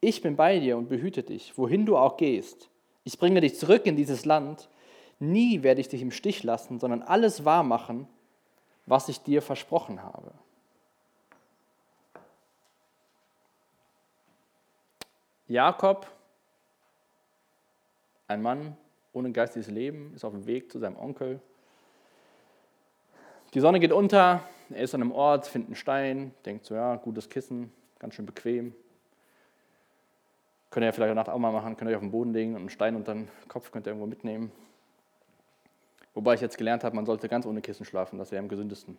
Ich 0.00 0.22
bin 0.22 0.36
bei 0.36 0.58
dir 0.58 0.76
und 0.76 0.88
behüte 0.88 1.22
dich, 1.22 1.58
wohin 1.58 1.86
du 1.86 1.96
auch 1.96 2.16
gehst. 2.16 2.68
Ich 3.04 3.18
bringe 3.18 3.40
dich 3.40 3.56
zurück 3.56 3.86
in 3.86 3.96
dieses 3.96 4.24
Land. 4.24 4.68
Nie 5.18 5.62
werde 5.62 5.80
ich 5.80 5.88
dich 5.88 6.02
im 6.02 6.12
Stich 6.12 6.42
lassen, 6.42 6.78
sondern 6.78 7.02
alles 7.02 7.44
wahrmachen, 7.44 8.08
was 8.86 9.08
ich 9.08 9.20
dir 9.20 9.42
versprochen 9.42 10.02
habe. 10.02 10.32
Jakob, 15.48 16.06
ein 18.26 18.42
Mann 18.42 18.76
ohne 19.14 19.32
geistiges 19.32 19.68
Leben, 19.68 20.12
ist 20.14 20.24
auf 20.24 20.32
dem 20.32 20.46
Weg 20.46 20.70
zu 20.70 20.78
seinem 20.78 20.96
Onkel. 20.96 21.40
Die 23.54 23.60
Sonne 23.60 23.80
geht 23.80 23.92
unter, 23.92 24.42
er 24.68 24.82
ist 24.82 24.94
an 24.94 25.00
einem 25.00 25.12
Ort, 25.12 25.46
findet 25.46 25.68
einen 25.68 25.76
Stein, 25.76 26.34
denkt 26.44 26.66
so, 26.66 26.74
ja, 26.74 26.96
gutes 26.96 27.30
Kissen, 27.30 27.72
ganz 27.98 28.14
schön 28.14 28.26
bequem. 28.26 28.74
Könnt 30.70 30.84
ihr 30.84 30.88
ja 30.88 30.92
vielleicht 30.92 31.14
Nacht 31.14 31.30
auch 31.30 31.38
mal 31.38 31.50
machen, 31.50 31.78
könnt 31.78 31.90
ihr 31.90 31.92
euch 31.92 31.96
auf 31.96 32.02
den 32.02 32.10
Boden 32.10 32.34
legen 32.34 32.50
und 32.52 32.60
einen 32.60 32.68
Stein 32.68 32.94
unter 32.94 33.14
den 33.14 33.28
Kopf 33.48 33.72
könnt 33.72 33.86
ihr 33.86 33.90
irgendwo 33.90 34.06
mitnehmen. 34.06 34.52
Wobei 36.12 36.34
ich 36.34 36.42
jetzt 36.42 36.58
gelernt 36.58 36.84
habe, 36.84 36.94
man 36.94 37.06
sollte 37.06 37.26
ganz 37.26 37.46
ohne 37.46 37.62
Kissen 37.62 37.86
schlafen, 37.86 38.18
das 38.18 38.30
wäre 38.32 38.42
am 38.42 38.50
gesündesten. 38.50 38.98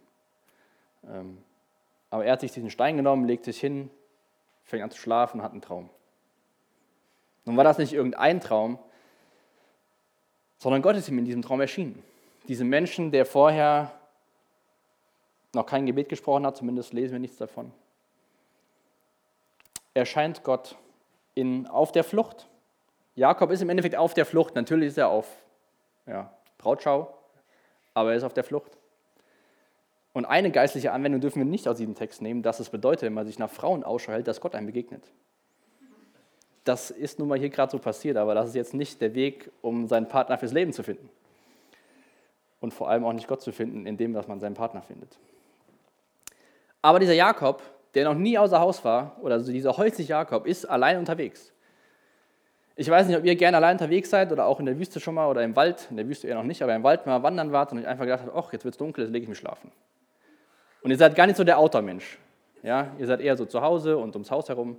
Ähm, 1.07 1.37
aber 2.09 2.25
er 2.25 2.33
hat 2.33 2.41
sich 2.41 2.51
diesen 2.51 2.71
Stein 2.71 2.97
genommen, 2.97 3.25
legt 3.25 3.45
sich 3.45 3.59
hin, 3.59 3.91
fängt 4.63 4.83
an 4.83 4.89
zu 4.89 4.97
schlafen, 4.97 5.43
hat 5.43 5.51
einen 5.51 5.61
Traum. 5.61 5.91
Nun 7.49 7.57
war 7.57 7.63
das 7.63 7.79
nicht 7.79 7.93
irgendein 7.93 8.41
Traum, 8.41 8.77
sondern 10.59 10.83
Gott 10.83 10.95
ist 10.95 11.09
ihm 11.09 11.17
in 11.17 11.25
diesem 11.25 11.41
Traum 11.41 11.59
erschienen. 11.59 12.03
Diesem 12.47 12.69
Menschen, 12.69 13.09
der 13.09 13.25
vorher 13.25 13.91
noch 15.55 15.65
kein 15.65 15.87
Gebet 15.87 16.09
gesprochen 16.09 16.45
hat, 16.45 16.57
zumindest 16.57 16.93
lesen 16.93 17.13
wir 17.13 17.19
nichts 17.19 17.37
davon, 17.37 17.71
erscheint 19.95 20.43
Gott 20.43 20.75
in, 21.33 21.65
auf 21.65 21.91
der 21.91 22.03
Flucht. 22.03 22.47
Jakob 23.15 23.49
ist 23.49 23.63
im 23.63 23.69
Endeffekt 23.69 23.95
auf 23.95 24.13
der 24.13 24.27
Flucht. 24.27 24.53
Natürlich 24.53 24.89
ist 24.89 24.99
er 24.99 25.09
auf 25.09 25.27
ja, 26.05 26.31
Brautschau, 26.59 27.11
aber 27.95 28.11
er 28.11 28.17
ist 28.17 28.23
auf 28.25 28.35
der 28.35 28.43
Flucht. 28.43 28.77
Und 30.13 30.25
eine 30.25 30.51
geistliche 30.51 30.91
Anwendung 30.91 31.19
dürfen 31.19 31.39
wir 31.39 31.45
nicht 31.45 31.67
aus 31.67 31.77
diesem 31.77 31.95
Text 31.95 32.21
nehmen, 32.21 32.43
dass 32.43 32.59
es 32.59 32.69
bedeutet, 32.69 33.01
wenn 33.01 33.13
man 33.13 33.25
sich 33.25 33.39
nach 33.39 33.49
Frauen 33.49 33.83
Ausschau 33.83 34.11
hält, 34.11 34.27
dass 34.27 34.39
Gott 34.39 34.53
einem 34.53 34.67
begegnet. 34.67 35.03
Das 36.69 36.91
ist 36.91 37.17
nun 37.17 37.27
mal 37.27 37.39
hier 37.39 37.49
gerade 37.49 37.71
so 37.71 37.79
passiert, 37.79 38.15
aber 38.15 38.35
das 38.35 38.49
ist 38.49 38.53
jetzt 38.53 38.75
nicht 38.75 39.01
der 39.01 39.15
Weg, 39.15 39.49
um 39.63 39.87
seinen 39.87 40.07
Partner 40.07 40.37
fürs 40.37 40.53
Leben 40.53 40.71
zu 40.71 40.83
finden. 40.83 41.09
Und 42.59 42.75
vor 42.75 42.91
allem 42.91 43.03
auch 43.05 43.13
nicht 43.13 43.27
Gott 43.27 43.41
zu 43.41 43.51
finden, 43.51 43.87
indem 43.87 44.13
was 44.13 44.27
man 44.27 44.39
seinen 44.39 44.53
Partner 44.53 44.83
findet. 44.83 45.17
Aber 46.83 46.99
dieser 46.99 47.13
Jakob, 47.13 47.63
der 47.95 48.05
noch 48.05 48.13
nie 48.13 48.37
außer 48.37 48.59
Haus 48.59 48.85
war, 48.85 49.17
oder 49.23 49.33
also 49.33 49.51
dieser 49.51 49.77
häusliche 49.77 50.11
Jakob, 50.11 50.45
ist 50.45 50.63
allein 50.65 50.99
unterwegs. 50.99 51.51
Ich 52.75 52.87
weiß 52.87 53.07
nicht, 53.07 53.17
ob 53.17 53.25
ihr 53.25 53.35
gerne 53.35 53.57
allein 53.57 53.71
unterwegs 53.77 54.11
seid 54.11 54.31
oder 54.31 54.45
auch 54.45 54.59
in 54.59 54.67
der 54.67 54.77
Wüste 54.77 54.99
schon 54.99 55.15
mal 55.15 55.27
oder 55.27 55.41
im 55.41 55.55
Wald, 55.55 55.87
in 55.89 55.97
der 55.97 56.07
Wüste 56.07 56.27
eher 56.27 56.35
noch 56.35 56.43
nicht, 56.43 56.61
aber 56.61 56.75
im 56.75 56.83
Wald 56.83 57.07
mal 57.07 57.23
wandern 57.23 57.51
wart 57.51 57.71
und 57.71 57.79
euch 57.79 57.87
einfach 57.87 58.05
gedacht 58.05 58.25
habt, 58.27 58.35
ach, 58.35 58.53
jetzt 58.53 58.63
wird 58.63 58.75
es 58.75 58.77
dunkel, 58.77 59.05
jetzt 59.05 59.11
lege 59.11 59.23
ich 59.23 59.29
mich 59.29 59.39
schlafen. 59.39 59.71
Und 60.83 60.91
ihr 60.91 60.97
seid 60.97 61.15
gar 61.15 61.25
nicht 61.25 61.37
so 61.37 61.43
der 61.43 61.57
Outdoor-Mensch. 61.57 62.19
Ja? 62.61 62.91
Ihr 62.99 63.07
seid 63.07 63.21
eher 63.21 63.35
so 63.35 63.45
zu 63.45 63.59
Hause 63.59 63.97
und 63.97 64.13
ums 64.13 64.29
Haus 64.29 64.49
herum. 64.49 64.77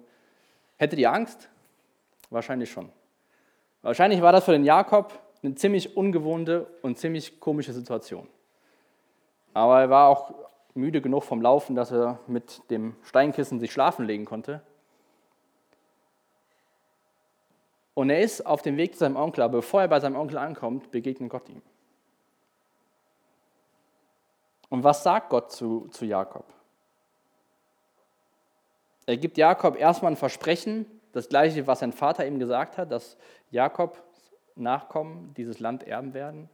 Hättet 0.77 1.01
ihr 1.01 1.13
Angst? 1.13 1.49
Wahrscheinlich 2.31 2.71
schon. 2.71 2.91
Wahrscheinlich 3.83 4.23
war 4.23 4.33
das 4.33 4.45
für 4.45 4.53
den 4.53 4.65
Jakob 4.65 5.19
eine 5.43 5.55
ziemlich 5.55 5.97
ungewohnte 5.97 6.67
und 6.83 6.99
ziemlich 6.99 7.41
komische 7.41 7.73
Situation. 7.73 8.29
Aber 9.53 9.81
er 9.81 9.91
war 9.91 10.09
auch 10.09 10.35
müde 10.75 11.01
genug 11.01 11.25
vom 11.25 11.43
Laufen, 11.43 11.75
dass 11.75 11.91
er 11.91 12.21
mit 12.27 12.71
dem 12.71 12.95
Steinkissen 13.03 13.59
sich 13.59 13.73
schlafen 13.73 14.05
legen 14.05 14.25
konnte. 14.25 14.63
Und 17.95 18.11
er 18.11 18.21
ist 18.21 18.47
auf 18.47 18.63
dem 18.63 18.77
Weg 18.77 18.93
zu 18.93 19.01
seinem 19.01 19.17
Onkel, 19.17 19.43
aber 19.43 19.59
bevor 19.59 19.83
er 19.83 19.89
bei 19.89 20.01
seinem 20.01 20.17
Onkel 20.17 20.39
ankommt, 20.39 20.91
begegnet 20.91 21.31
Gott 21.31 21.49
ihm. 21.49 21.63
Und 24.69 24.85
was 24.85 25.03
sagt 25.03 25.31
Gott 25.31 25.51
zu, 25.51 25.89
zu 25.89 26.05
Jakob? 26.05 26.45
Er 29.07 29.17
gibt 29.17 29.37
Jakob 29.37 29.77
erstmal 29.77 30.13
ein 30.13 30.17
Versprechen, 30.17 30.87
das 31.13 31.29
gleiche, 31.29 31.67
was 31.67 31.81
sein 31.81 31.93
Vater 31.93 32.27
ihm 32.27 32.39
gesagt 32.39 32.79
hat, 32.79 32.91
dass 32.91 33.17
Jakob 33.51 34.03
Nachkommen 34.57 35.33
dieses 35.35 35.59
Land 35.59 35.85
erben 35.85 36.13
werden 36.13 36.51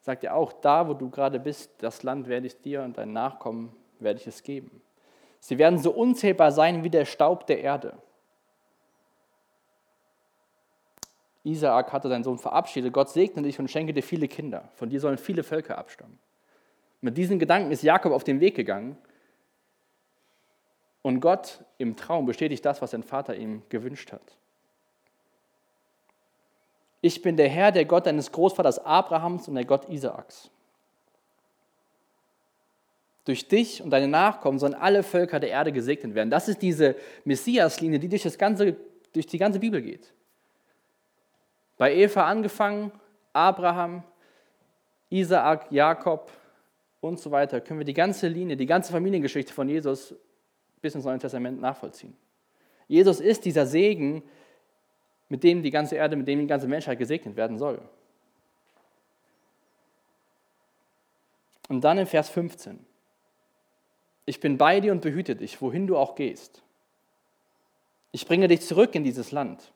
sagt 0.00 0.24
er 0.24 0.34
auch, 0.34 0.52
da 0.52 0.88
wo 0.88 0.94
du 0.94 1.10
gerade 1.10 1.38
bist, 1.38 1.70
das 1.78 2.02
Land 2.02 2.28
werde 2.28 2.46
ich 2.46 2.60
dir 2.60 2.82
und 2.82 2.98
deinen 2.98 3.12
Nachkommen 3.12 3.74
werde 3.98 4.18
ich 4.18 4.26
es 4.26 4.42
geben. 4.42 4.82
Sie 5.38 5.58
werden 5.58 5.78
so 5.78 5.90
unzählbar 5.90 6.52
sein 6.52 6.84
wie 6.84 6.90
der 6.90 7.04
Staub 7.04 7.46
der 7.46 7.60
Erde. 7.60 7.94
Isaak 11.44 11.92
hatte 11.92 12.08
seinen 12.08 12.24
Sohn 12.24 12.38
verabschiedet. 12.38 12.92
Gott 12.92 13.08
segne 13.08 13.42
dich 13.42 13.58
und 13.58 13.70
schenke 13.70 13.94
dir 13.94 14.02
viele 14.02 14.28
Kinder. 14.28 14.68
Von 14.74 14.90
dir 14.90 15.00
sollen 15.00 15.16
viele 15.16 15.42
Völker 15.42 15.78
abstammen. 15.78 16.18
Mit 17.00 17.16
diesen 17.16 17.38
Gedanken 17.38 17.70
ist 17.70 17.82
Jakob 17.82 18.12
auf 18.12 18.24
den 18.24 18.40
Weg 18.40 18.54
gegangen. 18.54 18.98
Und 21.02 21.20
Gott 21.20 21.64
im 21.78 21.96
Traum 21.96 22.26
bestätigt 22.26 22.64
das, 22.64 22.82
was 22.82 22.90
sein 22.90 23.02
Vater 23.02 23.34
ihm 23.34 23.62
gewünscht 23.68 24.12
hat. 24.12 24.36
Ich 27.00 27.22
bin 27.22 27.36
der 27.36 27.48
Herr, 27.48 27.72
der 27.72 27.86
Gott 27.86 28.06
deines 28.06 28.30
Großvaters 28.30 28.84
Abrahams 28.84 29.48
und 29.48 29.54
der 29.54 29.64
Gott 29.64 29.88
Isaaks. 29.88 30.50
Durch 33.24 33.48
dich 33.48 33.82
und 33.82 33.90
deine 33.90 34.08
Nachkommen 34.08 34.58
sollen 34.58 34.74
alle 34.74 35.02
Völker 35.02 35.40
der 35.40 35.50
Erde 35.50 35.72
gesegnet 35.72 36.14
werden. 36.14 36.30
Das 36.30 36.48
ist 36.48 36.60
diese 36.60 36.96
Messias-Linie, 37.24 37.98
die 37.98 38.08
durch, 38.08 38.22
das 38.22 38.36
ganze, 38.36 38.76
durch 39.12 39.26
die 39.26 39.38
ganze 39.38 39.58
Bibel 39.58 39.80
geht. 39.80 40.12
Bei 41.78 41.94
Eva 41.94 42.26
angefangen, 42.26 42.92
Abraham, 43.32 44.02
Isaak, 45.08 45.70
Jakob 45.70 46.30
und 47.00 47.18
so 47.18 47.30
weiter, 47.30 47.60
können 47.60 47.80
wir 47.80 47.86
die 47.86 47.94
ganze 47.94 48.28
Linie, 48.28 48.56
die 48.56 48.66
ganze 48.66 48.92
Familiengeschichte 48.92 49.54
von 49.54 49.68
Jesus 49.68 50.14
bis 50.80 50.94
ins 50.94 51.04
Neue 51.04 51.18
Testament 51.18 51.60
nachvollziehen. 51.60 52.16
Jesus 52.88 53.20
ist 53.20 53.44
dieser 53.44 53.66
Segen, 53.66 54.22
mit 55.28 55.44
dem 55.44 55.62
die 55.62 55.70
ganze 55.70 55.96
Erde, 55.96 56.16
mit 56.16 56.26
dem 56.26 56.40
die 56.40 56.46
ganze 56.46 56.66
Menschheit 56.66 56.98
gesegnet 56.98 57.36
werden 57.36 57.58
soll. 57.58 57.80
Und 61.68 61.82
dann 61.82 61.98
in 61.98 62.06
Vers 62.06 62.28
15. 62.30 62.84
Ich 64.26 64.40
bin 64.40 64.58
bei 64.58 64.80
dir 64.80 64.92
und 64.92 65.02
behüte 65.02 65.36
dich, 65.36 65.62
wohin 65.62 65.86
du 65.86 65.96
auch 65.96 66.16
gehst. 66.16 66.62
Ich 68.12 68.26
bringe 68.26 68.48
dich 68.48 68.62
zurück 68.62 68.94
in 68.94 69.04
dieses 69.04 69.30
Land. 69.30 69.72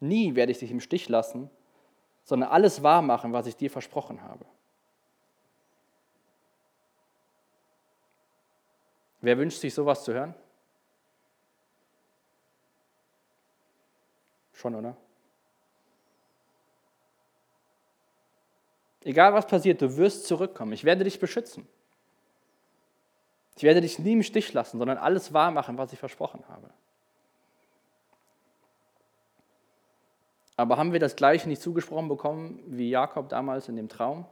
Nie 0.00 0.34
werde 0.34 0.50
ich 0.50 0.58
dich 0.58 0.72
im 0.72 0.80
Stich 0.80 1.08
lassen, 1.08 1.50
sondern 2.24 2.50
alles 2.50 2.82
wahrmachen, 2.82 3.32
was 3.32 3.46
ich 3.46 3.56
dir 3.56 3.70
versprochen 3.70 4.22
habe. 4.22 4.44
Wer 9.24 9.38
wünscht 9.38 9.58
sich 9.58 9.72
sowas 9.72 10.04
zu 10.04 10.12
hören? 10.12 10.34
Schon, 14.52 14.74
oder? 14.74 14.94
Egal 19.02 19.32
was 19.32 19.46
passiert, 19.46 19.80
du 19.80 19.96
wirst 19.96 20.26
zurückkommen. 20.26 20.72
Ich 20.72 20.84
werde 20.84 21.04
dich 21.04 21.18
beschützen. 21.18 21.66
Ich 23.56 23.62
werde 23.62 23.80
dich 23.80 23.98
nie 23.98 24.12
im 24.12 24.22
Stich 24.22 24.52
lassen, 24.52 24.78
sondern 24.78 24.98
alles 24.98 25.32
wahr 25.32 25.50
machen, 25.50 25.78
was 25.78 25.94
ich 25.94 25.98
versprochen 25.98 26.44
habe. 26.48 26.68
Aber 30.56 30.76
haben 30.76 30.92
wir 30.92 31.00
das 31.00 31.16
Gleiche 31.16 31.48
nicht 31.48 31.62
zugesprochen 31.62 32.08
bekommen 32.08 32.62
wie 32.66 32.90
Jakob 32.90 33.30
damals 33.30 33.70
in 33.70 33.76
dem 33.76 33.88
Traum? 33.88 34.26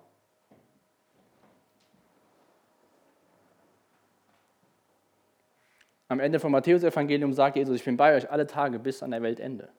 Am 6.13 6.21
Ende 6.21 6.39
vom 6.39 6.53
Matthäus-Evangelium 6.53 7.33
sagt 7.33 7.57
Jesus: 7.57 7.77
Ich 7.77 7.85
bin 7.87 7.97
bei 7.97 8.15
euch 8.15 8.31
alle 8.31 8.47
Tage 8.47 8.79
bis 8.79 9.03
an 9.03 9.13
der 9.13 9.23
Weltende. 9.23 9.71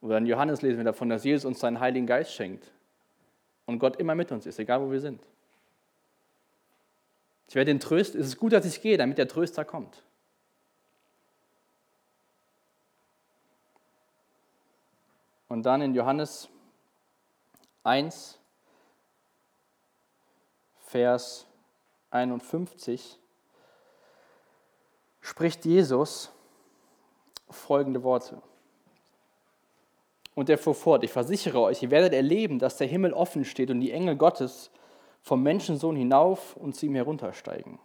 Oder 0.00 0.16
in 0.16 0.24
Johannes 0.24 0.62
lesen 0.62 0.78
wir 0.78 0.84
davon, 0.84 1.10
dass 1.10 1.24
Jesus 1.24 1.44
uns 1.44 1.60
seinen 1.60 1.78
Heiligen 1.78 2.06
Geist 2.06 2.32
schenkt 2.32 2.72
und 3.66 3.80
Gott 3.80 3.96
immer 3.96 4.14
mit 4.14 4.32
uns 4.32 4.46
ist, 4.46 4.58
egal 4.58 4.80
wo 4.80 4.90
wir 4.90 4.98
sind. 5.02 5.22
Ich 7.50 7.54
werde 7.54 7.70
den 7.70 7.80
Tröst, 7.80 8.14
es 8.14 8.28
ist 8.28 8.38
gut, 8.38 8.54
dass 8.54 8.64
ich 8.64 8.80
gehe, 8.80 8.96
damit 8.96 9.18
der 9.18 9.28
Tröster 9.28 9.62
kommt. 9.62 10.02
Und 15.48 15.64
dann 15.64 15.82
in 15.82 15.94
Johannes 15.94 16.48
1, 17.84 18.38
Vers 20.86 21.46
51 22.10 23.18
spricht 25.22 25.64
Jesus 25.64 26.30
folgende 27.48 28.02
Worte. 28.02 28.42
Und 30.34 30.50
er 30.50 30.58
fuhr 30.58 30.74
fort, 30.74 31.04
ich 31.04 31.10
versichere 31.10 31.60
euch, 31.60 31.82
ihr 31.82 31.90
werdet 31.90 32.12
erleben, 32.12 32.58
dass 32.58 32.76
der 32.76 32.86
Himmel 32.86 33.12
offen 33.12 33.44
steht 33.44 33.70
und 33.70 33.80
die 33.80 33.92
Engel 33.92 34.16
Gottes 34.16 34.70
vom 35.22 35.42
Menschensohn 35.42 35.94
hinauf 35.94 36.56
und 36.56 36.74
zu 36.74 36.86
ihm 36.86 36.94
heruntersteigen. 36.94 37.78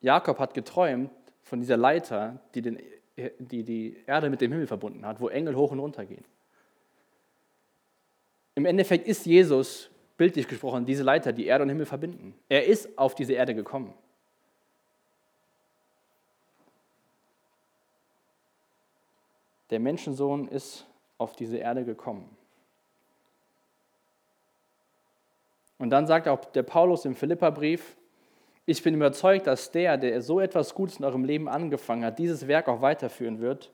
Jakob 0.00 0.38
hat 0.38 0.52
geträumt 0.52 1.10
von 1.42 1.60
dieser 1.60 1.76
Leiter, 1.76 2.40
die, 2.54 2.62
den, 2.62 2.78
die 3.38 3.62
die 3.62 3.96
Erde 4.06 4.28
mit 4.28 4.40
dem 4.40 4.52
Himmel 4.52 4.66
verbunden 4.66 5.06
hat, 5.06 5.20
wo 5.20 5.28
Engel 5.28 5.54
hoch 5.54 5.70
und 5.70 5.78
runter 5.78 6.04
gehen. 6.04 6.24
Im 8.54 8.66
Endeffekt 8.66 9.06
ist 9.06 9.24
Jesus, 9.26 9.90
bildlich 10.16 10.48
gesprochen, 10.48 10.86
diese 10.86 11.02
Leiter, 11.02 11.32
die 11.32 11.46
Erde 11.46 11.62
und 11.62 11.68
Himmel 11.70 11.86
verbinden. 11.86 12.34
Er 12.48 12.66
ist 12.66 12.98
auf 12.98 13.14
diese 13.14 13.32
Erde 13.32 13.54
gekommen. 13.54 13.94
Der 19.70 19.80
Menschensohn 19.80 20.48
ist 20.48 20.86
auf 21.18 21.34
diese 21.34 21.56
Erde 21.56 21.84
gekommen. 21.84 22.28
Und 25.78 25.90
dann 25.90 26.06
sagt 26.06 26.28
auch 26.28 26.44
der 26.44 26.62
Paulus 26.62 27.04
im 27.04 27.14
Philipperbrief, 27.14 27.96
ich 28.66 28.82
bin 28.82 28.94
überzeugt, 28.94 29.46
dass 29.46 29.70
der, 29.70 29.98
der 29.98 30.22
so 30.22 30.40
etwas 30.40 30.74
Gutes 30.74 30.98
in 30.98 31.04
eurem 31.04 31.24
Leben 31.24 31.48
angefangen 31.48 32.04
hat, 32.04 32.18
dieses 32.18 32.46
Werk 32.48 32.68
auch 32.68 32.80
weiterführen 32.80 33.40
wird, 33.40 33.70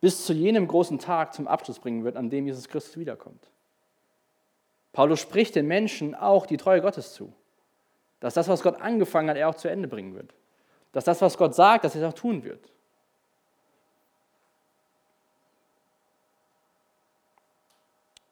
bis 0.00 0.24
zu 0.24 0.32
jenem 0.32 0.68
großen 0.68 0.98
Tag 0.98 1.34
zum 1.34 1.48
Abschluss 1.48 1.80
bringen 1.80 2.04
wird, 2.04 2.16
an 2.16 2.30
dem 2.30 2.46
Jesus 2.46 2.68
Christus 2.68 2.96
wiederkommt. 2.96 3.48
Paulus 4.92 5.20
spricht 5.20 5.54
den 5.54 5.66
Menschen 5.66 6.14
auch 6.14 6.46
die 6.46 6.56
Treue 6.56 6.82
Gottes 6.82 7.14
zu, 7.14 7.32
dass 8.20 8.34
das, 8.34 8.48
was 8.48 8.62
Gott 8.62 8.80
angefangen 8.80 9.30
hat, 9.30 9.36
er 9.36 9.48
auch 9.48 9.54
zu 9.54 9.68
Ende 9.68 9.88
bringen 9.88 10.14
wird. 10.14 10.34
Dass 10.92 11.04
das, 11.04 11.22
was 11.22 11.38
Gott 11.38 11.54
sagt, 11.54 11.84
dass 11.84 11.94
er 11.94 12.02
es 12.02 12.08
auch 12.08 12.18
tun 12.18 12.44
wird. 12.44 12.70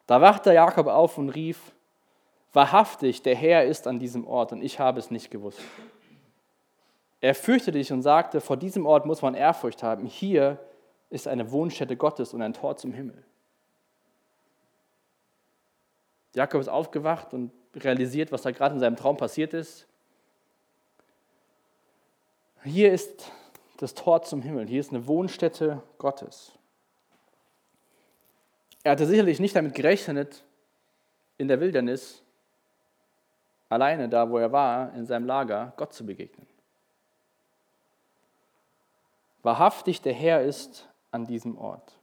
Da 0.05 0.21
wachte 0.21 0.53
Jakob 0.53 0.87
auf 0.87 1.17
und 1.17 1.29
rief, 1.29 1.71
wahrhaftig, 2.53 3.21
der 3.21 3.35
Herr 3.35 3.65
ist 3.65 3.87
an 3.87 3.97
diesem 3.97 4.27
Ort 4.27 4.51
und 4.51 4.61
ich 4.61 4.79
habe 4.79 4.99
es 4.99 5.09
nicht 5.09 5.31
gewusst. 5.31 5.61
Er 7.21 7.33
fürchtete 7.33 7.77
sich 7.77 7.91
und 7.93 8.01
sagte, 8.01 8.41
vor 8.41 8.57
diesem 8.57 8.85
Ort 8.85 9.05
muss 9.05 9.21
man 9.21 9.35
Ehrfurcht 9.35 9.83
haben. 9.83 10.05
Hier 10.05 10.57
ist 11.09 11.27
eine 11.27 11.51
Wohnstätte 11.51 11.95
Gottes 11.95 12.33
und 12.33 12.41
ein 12.41 12.53
Tor 12.53 12.77
zum 12.77 12.93
Himmel. 12.93 13.23
Jakob 16.33 16.61
ist 16.61 16.69
aufgewacht 16.69 17.33
und 17.33 17.51
realisiert, 17.75 18.31
was 18.31 18.41
da 18.41 18.51
gerade 18.51 18.75
in 18.75 18.79
seinem 18.79 18.95
Traum 18.95 19.17
passiert 19.17 19.53
ist. 19.53 19.87
Hier 22.63 22.93
ist 22.93 23.31
das 23.77 23.93
Tor 23.93 24.21
zum 24.21 24.41
Himmel. 24.41 24.67
Hier 24.67 24.79
ist 24.79 24.91
eine 24.91 25.07
Wohnstätte 25.07 25.81
Gottes. 25.97 26.53
Er 28.83 28.93
hatte 28.93 29.05
sicherlich 29.05 29.39
nicht 29.39 29.55
damit 29.55 29.75
gerechnet, 29.75 30.43
in 31.37 31.47
der 31.47 31.59
Wildnis, 31.59 32.21
alleine 33.67 34.07
da, 34.09 34.29
wo 34.29 34.37
er 34.37 34.51
war, 34.51 34.93
in 34.93 35.05
seinem 35.07 35.25
Lager, 35.25 35.73
Gott 35.75 35.93
zu 35.93 36.05
begegnen. 36.05 36.45
Wahrhaftig 39.41 40.01
der 40.01 40.13
Herr 40.13 40.43
ist 40.43 40.87
an 41.09 41.25
diesem 41.25 41.57
Ort. 41.57 41.97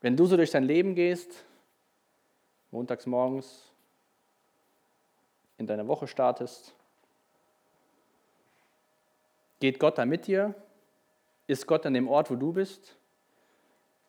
Wenn 0.00 0.16
du 0.16 0.26
so 0.26 0.36
durch 0.36 0.50
dein 0.50 0.64
Leben 0.64 0.94
gehst, 0.94 1.44
montags 2.70 3.06
morgens, 3.06 3.72
in 5.58 5.66
deine 5.66 5.86
Woche 5.86 6.06
startest, 6.06 6.74
geht 9.58 9.78
Gott 9.78 9.98
da 9.98 10.06
mit 10.06 10.26
dir 10.26 10.54
ist 11.50 11.66
Gott 11.66 11.84
an 11.84 11.94
dem 11.94 12.06
Ort, 12.08 12.30
wo 12.30 12.36
du 12.36 12.52
bist? 12.52 12.96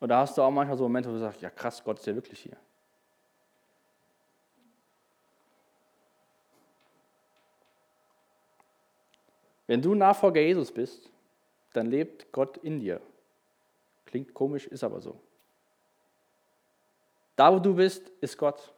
Oder 0.00 0.18
hast 0.18 0.38
du 0.38 0.42
auch 0.42 0.50
manchmal 0.50 0.76
so 0.76 0.84
Momente, 0.84 1.08
wo 1.08 1.14
du 1.14 1.18
sagst, 1.18 1.42
ja 1.42 1.50
krass, 1.50 1.82
Gott 1.82 1.98
ist 1.98 2.06
ja 2.06 2.14
wirklich 2.14 2.38
hier? 2.38 2.56
Wenn 9.66 9.82
du 9.82 9.94
Nachfolger 9.94 10.40
Jesus 10.40 10.70
bist, 10.70 11.10
dann 11.72 11.86
lebt 11.86 12.30
Gott 12.30 12.58
in 12.58 12.78
dir. 12.78 13.00
Klingt 14.06 14.34
komisch, 14.34 14.66
ist 14.66 14.84
aber 14.84 15.00
so. 15.00 15.18
Da, 17.36 17.52
wo 17.52 17.58
du 17.58 17.74
bist, 17.74 18.08
ist 18.20 18.36
Gott. 18.38 18.72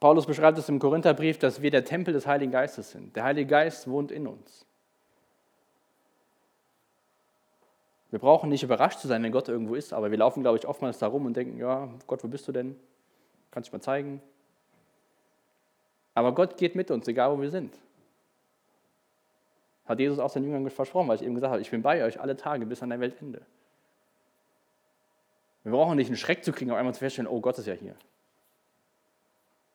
Paulus 0.00 0.24
beschreibt 0.24 0.56
es 0.56 0.68
im 0.70 0.78
Korintherbrief, 0.78 1.38
dass 1.38 1.60
wir 1.60 1.70
der 1.70 1.84
Tempel 1.84 2.14
des 2.14 2.26
Heiligen 2.26 2.52
Geistes 2.52 2.90
sind. 2.90 3.14
Der 3.14 3.24
Heilige 3.24 3.50
Geist 3.50 3.88
wohnt 3.88 4.10
in 4.10 4.26
uns. 4.26 4.64
Wir 8.10 8.18
brauchen 8.18 8.48
nicht 8.48 8.62
überrascht 8.62 8.98
zu 8.98 9.08
sein, 9.08 9.22
wenn 9.22 9.30
Gott 9.30 9.48
irgendwo 9.48 9.74
ist, 9.74 9.92
aber 9.92 10.10
wir 10.10 10.18
laufen, 10.18 10.42
glaube 10.42 10.58
ich, 10.58 10.66
oftmals 10.66 10.98
da 10.98 11.06
rum 11.06 11.26
und 11.26 11.36
denken, 11.36 11.58
ja, 11.58 11.88
Gott, 12.06 12.24
wo 12.24 12.28
bist 12.28 12.48
du 12.48 12.52
denn? 12.52 12.76
Kannst 13.50 13.70
du 13.70 13.76
mal 13.76 13.82
zeigen? 13.82 14.20
Aber 16.14 16.34
Gott 16.34 16.56
geht 16.56 16.74
mit 16.74 16.90
uns, 16.90 17.06
egal 17.06 17.36
wo 17.36 17.40
wir 17.40 17.50
sind. 17.50 17.78
Hat 19.86 19.98
Jesus 19.98 20.18
auch 20.18 20.30
seinen 20.30 20.44
Jüngern 20.44 20.68
versprochen, 20.70 21.08
weil 21.08 21.16
ich 21.16 21.22
eben 21.22 21.34
gesagt 21.34 21.52
habe, 21.52 21.62
ich 21.62 21.70
bin 21.70 21.82
bei 21.82 22.04
euch 22.04 22.20
alle 22.20 22.36
Tage 22.36 22.66
bis 22.66 22.82
an 22.82 22.90
der 22.90 23.00
Weltende. 23.00 23.42
Wir 25.62 25.72
brauchen 25.72 25.96
nicht 25.96 26.08
einen 26.08 26.16
Schreck 26.16 26.44
zu 26.44 26.52
kriegen, 26.52 26.70
auf 26.70 26.76
einmal 26.76 26.94
zu 26.94 27.00
feststellen, 27.00 27.30
oh, 27.30 27.40
Gott 27.40 27.58
ist 27.58 27.66
ja 27.66 27.74
hier. 27.74 27.96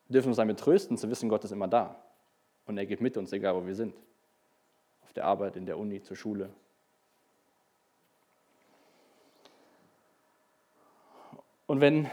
Wir 0.08 0.14
dürfen 0.14 0.28
uns 0.28 0.36
damit 0.36 0.58
trösten, 0.58 0.96
zu 0.96 1.10
wissen, 1.10 1.28
Gott 1.28 1.44
ist 1.44 1.52
immer 1.52 1.68
da. 1.68 2.02
Und 2.66 2.78
er 2.78 2.86
geht 2.86 3.00
mit 3.00 3.16
uns, 3.16 3.32
egal 3.32 3.54
wo 3.54 3.66
wir 3.66 3.74
sind. 3.74 3.94
Auf 5.04 5.12
der 5.12 5.24
Arbeit, 5.24 5.56
in 5.56 5.66
der 5.66 5.78
Uni, 5.78 6.02
zur 6.02 6.16
Schule. 6.16 6.50
Und 11.66 11.80
wenn, 11.80 12.08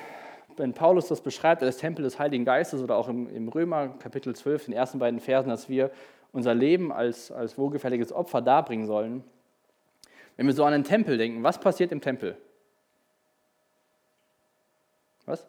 wenn 0.58 0.74
Paulus 0.74 1.08
das 1.08 1.22
beschreibt 1.22 1.62
als 1.62 1.78
Tempel 1.78 2.04
des 2.04 2.18
Heiligen 2.18 2.46
Geistes 2.46 2.82
oder 2.82 2.98
auch 2.98 3.08
im, 3.08 3.30
im 3.30 3.48
Römer 3.48 3.90
Kapitel 4.00 4.36
12, 4.36 4.66
den 4.66 4.74
ersten 4.74 5.00
beiden 5.00 5.20
Versen, 5.20 5.50
dass 5.50 5.70
wir 5.70 5.92
unser 6.34 6.54
Leben 6.54 6.92
als, 6.92 7.32
als 7.32 7.58
wohlgefälliges 7.58 8.12
Opfer 8.12 8.42
darbringen 8.42 8.86
sollen, 8.86 9.24
wenn 10.36 10.48
wir 10.48 10.54
so 10.54 10.66
an 10.66 10.74
den 10.74 10.84
Tempel 10.84 11.18
denken, 11.18 11.44
was 11.44 11.60
passiert 11.60 11.92
im 11.92 12.02
Tempel? 12.02 12.38
Was? 15.26 15.48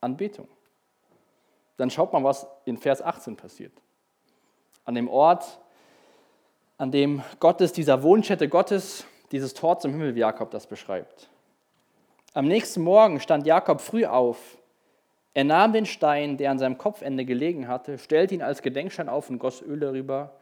Anbetung. 0.00 0.46
Dann 1.76 1.90
schaut 1.90 2.12
mal, 2.12 2.22
was 2.22 2.46
in 2.66 2.76
Vers 2.76 3.02
18 3.02 3.36
passiert. 3.36 3.72
An 4.84 4.94
dem 4.94 5.08
Ort, 5.08 5.58
an 6.76 6.90
dem 6.90 7.22
Gott 7.38 7.60
ist, 7.60 7.76
dieser 7.76 8.02
Wohnstätte 8.02 8.48
Gottes, 8.48 9.04
dieses 9.32 9.54
Tor 9.54 9.78
zum 9.78 9.92
Himmel, 9.92 10.14
wie 10.14 10.20
Jakob 10.20 10.50
das 10.50 10.66
beschreibt. 10.66 11.30
Am 12.34 12.46
nächsten 12.46 12.82
Morgen 12.82 13.20
stand 13.20 13.46
Jakob 13.46 13.80
früh 13.80 14.04
auf. 14.04 14.58
Er 15.32 15.44
nahm 15.44 15.72
den 15.72 15.86
Stein, 15.86 16.36
der 16.36 16.50
an 16.50 16.58
seinem 16.58 16.78
Kopfende 16.78 17.24
gelegen 17.24 17.68
hatte, 17.68 17.98
stellte 17.98 18.34
ihn 18.34 18.42
als 18.42 18.62
Gedenkstein 18.62 19.08
auf 19.08 19.30
und 19.30 19.38
goss 19.38 19.62
Öl 19.62 19.78
darüber, 19.78 20.34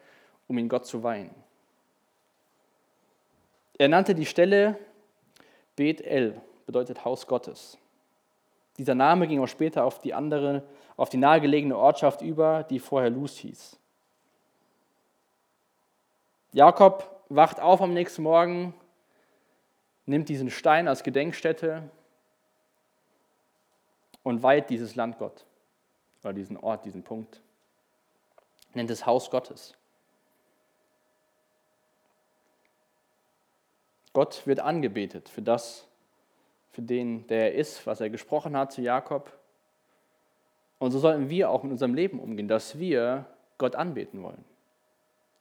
um 0.46 0.56
ihn 0.56 0.68
Gott 0.68 0.86
zu 0.86 1.02
weihen. 1.02 1.30
Er 3.76 3.88
nannte 3.88 4.14
die 4.14 4.26
Stelle 4.26 4.78
Bet 5.76 6.00
El, 6.00 6.40
bedeutet 6.66 7.04
Haus 7.04 7.26
Gottes. 7.26 7.78
Dieser 8.78 8.94
Name 8.94 9.28
ging 9.28 9.40
auch 9.40 9.46
später 9.46 9.84
auf 9.84 10.00
die 10.00 10.14
andere, 10.14 10.64
auf 10.96 11.10
die 11.10 11.16
nahegelegene 11.16 11.76
Ortschaft 11.76 12.22
über, 12.22 12.64
die 12.64 12.78
vorher 12.78 13.10
Luz 13.10 13.36
hieß. 13.36 13.78
Jakob 16.52 17.22
wacht 17.28 17.60
auf 17.60 17.82
am 17.82 17.92
nächsten 17.92 18.22
Morgen, 18.22 18.74
nimmt 20.06 20.28
diesen 20.28 20.50
Stein 20.50 20.88
als 20.88 21.02
Gedenkstätte 21.02 21.90
und 24.28 24.42
weiht 24.42 24.68
dieses 24.68 24.94
Land 24.94 25.18
Gott 25.18 25.46
oder 26.22 26.34
diesen 26.34 26.58
Ort, 26.58 26.84
diesen 26.84 27.02
Punkt. 27.02 27.40
Nennt 28.74 28.90
es 28.90 29.06
Haus 29.06 29.30
Gottes. 29.30 29.74
Gott 34.12 34.46
wird 34.46 34.60
angebetet 34.60 35.30
für 35.30 35.40
das, 35.40 35.88
für 36.68 36.82
den, 36.82 37.26
der 37.28 37.52
er 37.52 37.54
ist, 37.54 37.86
was 37.86 38.00
er 38.00 38.10
gesprochen 38.10 38.54
hat 38.54 38.70
zu 38.70 38.82
Jakob. 38.82 39.32
Und 40.78 40.90
so 40.90 40.98
sollten 40.98 41.30
wir 41.30 41.48
auch 41.48 41.62
mit 41.62 41.72
unserem 41.72 41.94
Leben 41.94 42.20
umgehen, 42.20 42.48
dass 42.48 42.78
wir 42.78 43.24
Gott 43.56 43.76
anbeten 43.76 44.22
wollen. 44.22 44.44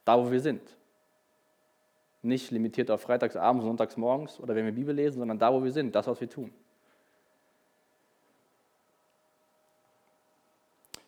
Da, 0.05 0.17
wo 0.17 0.31
wir 0.31 0.39
sind. 0.39 0.77
Nicht 2.21 2.51
limitiert 2.51 2.89
auf 2.89 3.01
Freitagsabends, 3.01 3.65
Sonntagsmorgens 3.65 4.39
oder 4.39 4.55
wenn 4.55 4.63
wir 4.63 4.71
Bibel 4.71 4.95
lesen, 4.95 5.19
sondern 5.19 5.39
da, 5.39 5.53
wo 5.53 5.61
wir 5.61 5.71
sind, 5.71 5.93
das, 5.93 6.07
was 6.07 6.21
wir 6.21 6.29
tun. 6.29 6.53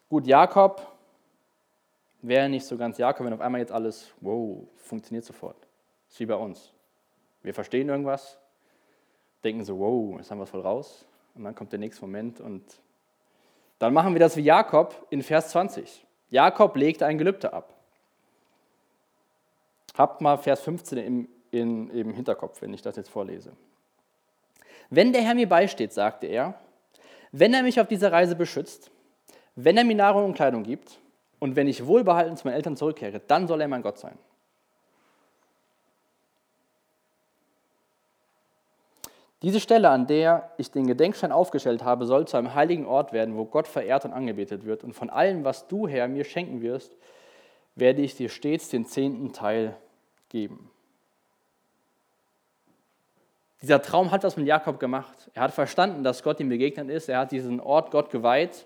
Gut, 0.10 0.26
Jakob 0.26 0.82
wäre 2.22 2.50
nicht 2.50 2.66
so 2.66 2.78
ganz 2.78 2.98
Jakob, 2.98 3.26
wenn 3.26 3.34
auf 3.34 3.42
einmal 3.42 3.62
jetzt 3.62 3.72
alles, 3.72 4.12
wow, 4.22 4.68
funktioniert 4.76 5.24
sofort. 5.24 5.58
Das 6.08 6.16
ist 6.16 6.20
wie 6.20 6.26
bei 6.26 6.36
uns. 6.36 6.74
Wir 7.44 7.54
verstehen 7.54 7.90
irgendwas, 7.90 8.40
denken 9.44 9.64
so, 9.64 9.80
wow, 9.80 10.18
jetzt 10.18 10.32
haben 10.32 10.40
wir 10.40 10.44
es 10.44 10.50
voll 10.50 10.62
raus. 10.62 11.06
Und 11.36 11.44
dann 11.44 11.54
kommt 11.54 11.72
der 11.72 11.80
nächste 11.80 12.02
Moment 12.02 12.42
und 12.42 12.64
dann 13.78 13.94
machen 13.94 14.14
wir 14.14 14.20
das 14.20 14.36
wie 14.36 14.42
Jakob 14.42 15.08
in 15.12 15.22
Vers 15.22 15.50
20. 15.50 16.06
Jakob 16.30 16.76
legt 16.76 17.04
ein 17.04 17.18
Gelübde 17.18 17.54
ab. 17.54 17.74
Habt 19.96 20.22
mal 20.22 20.38
Vers 20.38 20.62
15 20.62 20.98
im, 20.98 21.30
in, 21.52 21.90
im 21.92 22.14
Hinterkopf, 22.14 22.62
wenn 22.62 22.74
ich 22.74 22.82
das 22.82 22.96
jetzt 22.96 23.10
vorlese. 23.10 23.54
Wenn 24.90 25.14
der 25.14 25.22
Herr 25.22 25.36
mir 25.36 25.48
beisteht, 25.48 25.94
sagte 25.94 26.26
er, 26.28 26.60
wenn 27.32 27.54
er 27.54 27.62
mich 27.62 27.80
auf 27.80 27.88
dieser 27.88 28.12
Reise 28.12 28.36
beschützt, 28.36 28.92
wenn 29.64 29.78
er 29.78 29.84
mir 29.84 29.96
Nahrung 29.96 30.26
und 30.26 30.34
Kleidung 30.34 30.64
gibt 30.64 31.00
und 31.40 31.56
wenn 31.56 31.68
ich 31.68 31.86
wohlbehalten 31.86 32.38
zu 32.38 32.48
meinen 32.48 32.56
Eltern 32.56 32.78
zurückkehre, 32.78 33.20
dann 33.28 33.48
soll 33.48 33.62
er 33.62 33.68
mein 33.68 33.82
Gott 33.82 33.98
sein. 33.98 34.18
Diese 39.42 39.62
Stelle, 39.62 39.90
an 39.90 40.06
der 40.06 40.52
ich 40.58 40.72
den 40.72 40.86
Gedenkstein 40.86 41.32
aufgestellt 41.32 41.84
habe, 41.84 42.06
soll 42.06 42.28
zu 42.28 42.36
einem 42.36 42.56
heiligen 42.56 42.86
Ort 42.86 43.14
werden, 43.14 43.38
wo 43.38 43.46
Gott 43.46 43.68
verehrt 43.68 44.04
und 44.04 44.12
angebetet 44.12 44.66
wird. 44.66 44.84
Und 44.84 44.94
von 44.94 45.10
allem, 45.10 45.46
was 45.46 45.68
du, 45.68 45.88
Herr, 45.88 46.10
mir 46.10 46.26
schenken 46.26 46.62
wirst, 46.62 46.98
werde 47.76 48.02
ich 48.02 48.16
dir 48.16 48.28
stets 48.28 48.70
den 48.70 48.86
zehnten 48.86 49.32
Teil 49.32 49.78
geben. 50.28 50.70
Dieser 53.62 53.82
Traum 53.82 54.12
hat 54.12 54.24
was 54.24 54.36
mit 54.36 54.46
Jakob 54.46 54.80
gemacht. 54.80 55.30
Er 55.34 55.44
hat 55.44 55.52
verstanden, 55.52 56.04
dass 56.04 56.24
Gott 56.24 56.40
ihm 56.40 56.50
begegnet 56.50 56.90
ist. 56.90 57.10
Er 57.10 57.20
hat 57.20 57.32
diesen 57.32 57.60
Ort 57.60 57.92
Gott 57.92 58.10
geweiht. 58.10 58.66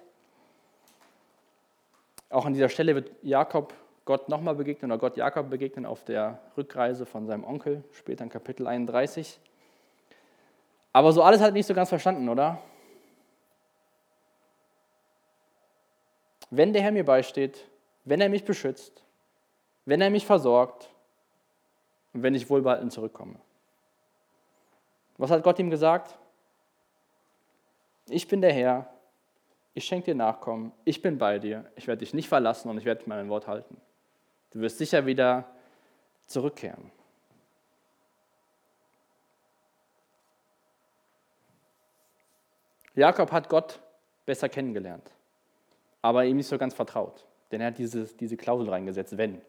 Auch 2.34 2.48
an 2.48 2.54
dieser 2.54 2.70
Stelle 2.70 2.96
wird 2.96 3.12
Jakob 3.22 3.76
Gott 4.06 4.28
nochmal 4.28 4.56
begegnen 4.56 4.92
oder 4.92 5.00
Gott 5.00 5.18
Jakob 5.18 5.52
begegnen 5.52 5.86
auf 5.86 6.04
der 6.04 6.40
Rückreise 6.58 7.06
von 7.06 7.28
seinem 7.28 7.44
Onkel, 7.44 7.84
später 7.92 8.24
in 8.24 8.32
Kapitel 8.32 8.66
31. 8.66 9.40
Aber 10.94 11.12
so 11.12 11.22
alles 11.22 11.42
hat 11.42 11.54
nicht 11.54 11.68
so 11.68 11.76
ganz 11.76 11.90
verstanden, 11.90 12.28
oder? 12.28 12.60
Wenn 16.50 16.74
der 16.74 16.82
Herr 16.82 16.92
mir 16.92 17.06
beisteht, 17.06 17.70
wenn 18.04 18.20
er 18.20 18.30
mich 18.30 18.46
beschützt, 18.46 19.04
wenn 19.86 20.02
er 20.02 20.10
mich 20.10 20.26
versorgt 20.26 20.90
und 22.14 22.24
wenn 22.24 22.34
ich 22.34 22.50
wohlbehalten 22.50 22.90
zurückkomme. 22.90 23.36
Was 25.20 25.30
hat 25.30 25.44
Gott 25.44 25.60
ihm 25.60 25.70
gesagt? 25.70 26.18
Ich 28.08 28.28
bin 28.28 28.42
der 28.42 28.54
Herr, 28.54 28.93
ich 29.74 29.86
schenke 29.86 30.06
dir 30.06 30.16
Nachkommen, 30.16 30.72
ich 30.86 31.02
bin 31.02 31.18
bei 31.18 31.40
dir, 31.40 31.72
ich 31.76 31.88
werde 31.88 32.00
dich 32.00 32.14
nicht 32.14 32.30
verlassen 32.30 32.70
und 32.70 32.78
ich 32.78 32.86
werde 32.86 33.04
mein 33.08 33.30
Wort 33.30 33.48
halten. 33.48 33.78
Du 34.52 34.60
wirst 34.60 34.78
sicher 34.78 35.06
wieder 35.06 35.50
zurückkehren. 36.26 36.92
Jakob 42.96 43.32
hat 43.32 43.50
Gott 43.50 43.82
besser 44.26 44.48
kennengelernt, 44.50 45.10
aber 46.04 46.26
ihm 46.26 46.38
nicht 46.38 46.48
so 46.48 46.60
ganz 46.60 46.76
vertraut, 46.76 47.26
denn 47.52 47.60
er 47.60 47.68
hat 47.68 47.80
diese, 47.80 48.06
diese 48.06 48.38
Klausel 48.38 48.70
reingesetzt, 48.70 49.18
wenn. 49.18 49.42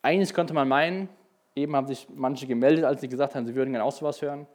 Eigentlich 0.00 0.32
könnte 0.32 0.54
man 0.54 0.68
meinen, 0.68 1.08
eben 1.56 1.74
haben 1.74 1.88
sich 1.88 2.08
manche 2.08 2.46
gemeldet, 2.46 2.84
als 2.84 3.00
sie 3.00 3.08
gesagt 3.08 3.34
haben, 3.34 3.46
sie 3.46 3.54
würden 3.56 3.72
gerne 3.72 3.84
auch 3.84 3.92
sowas 3.92 4.22
hören. 4.22 4.46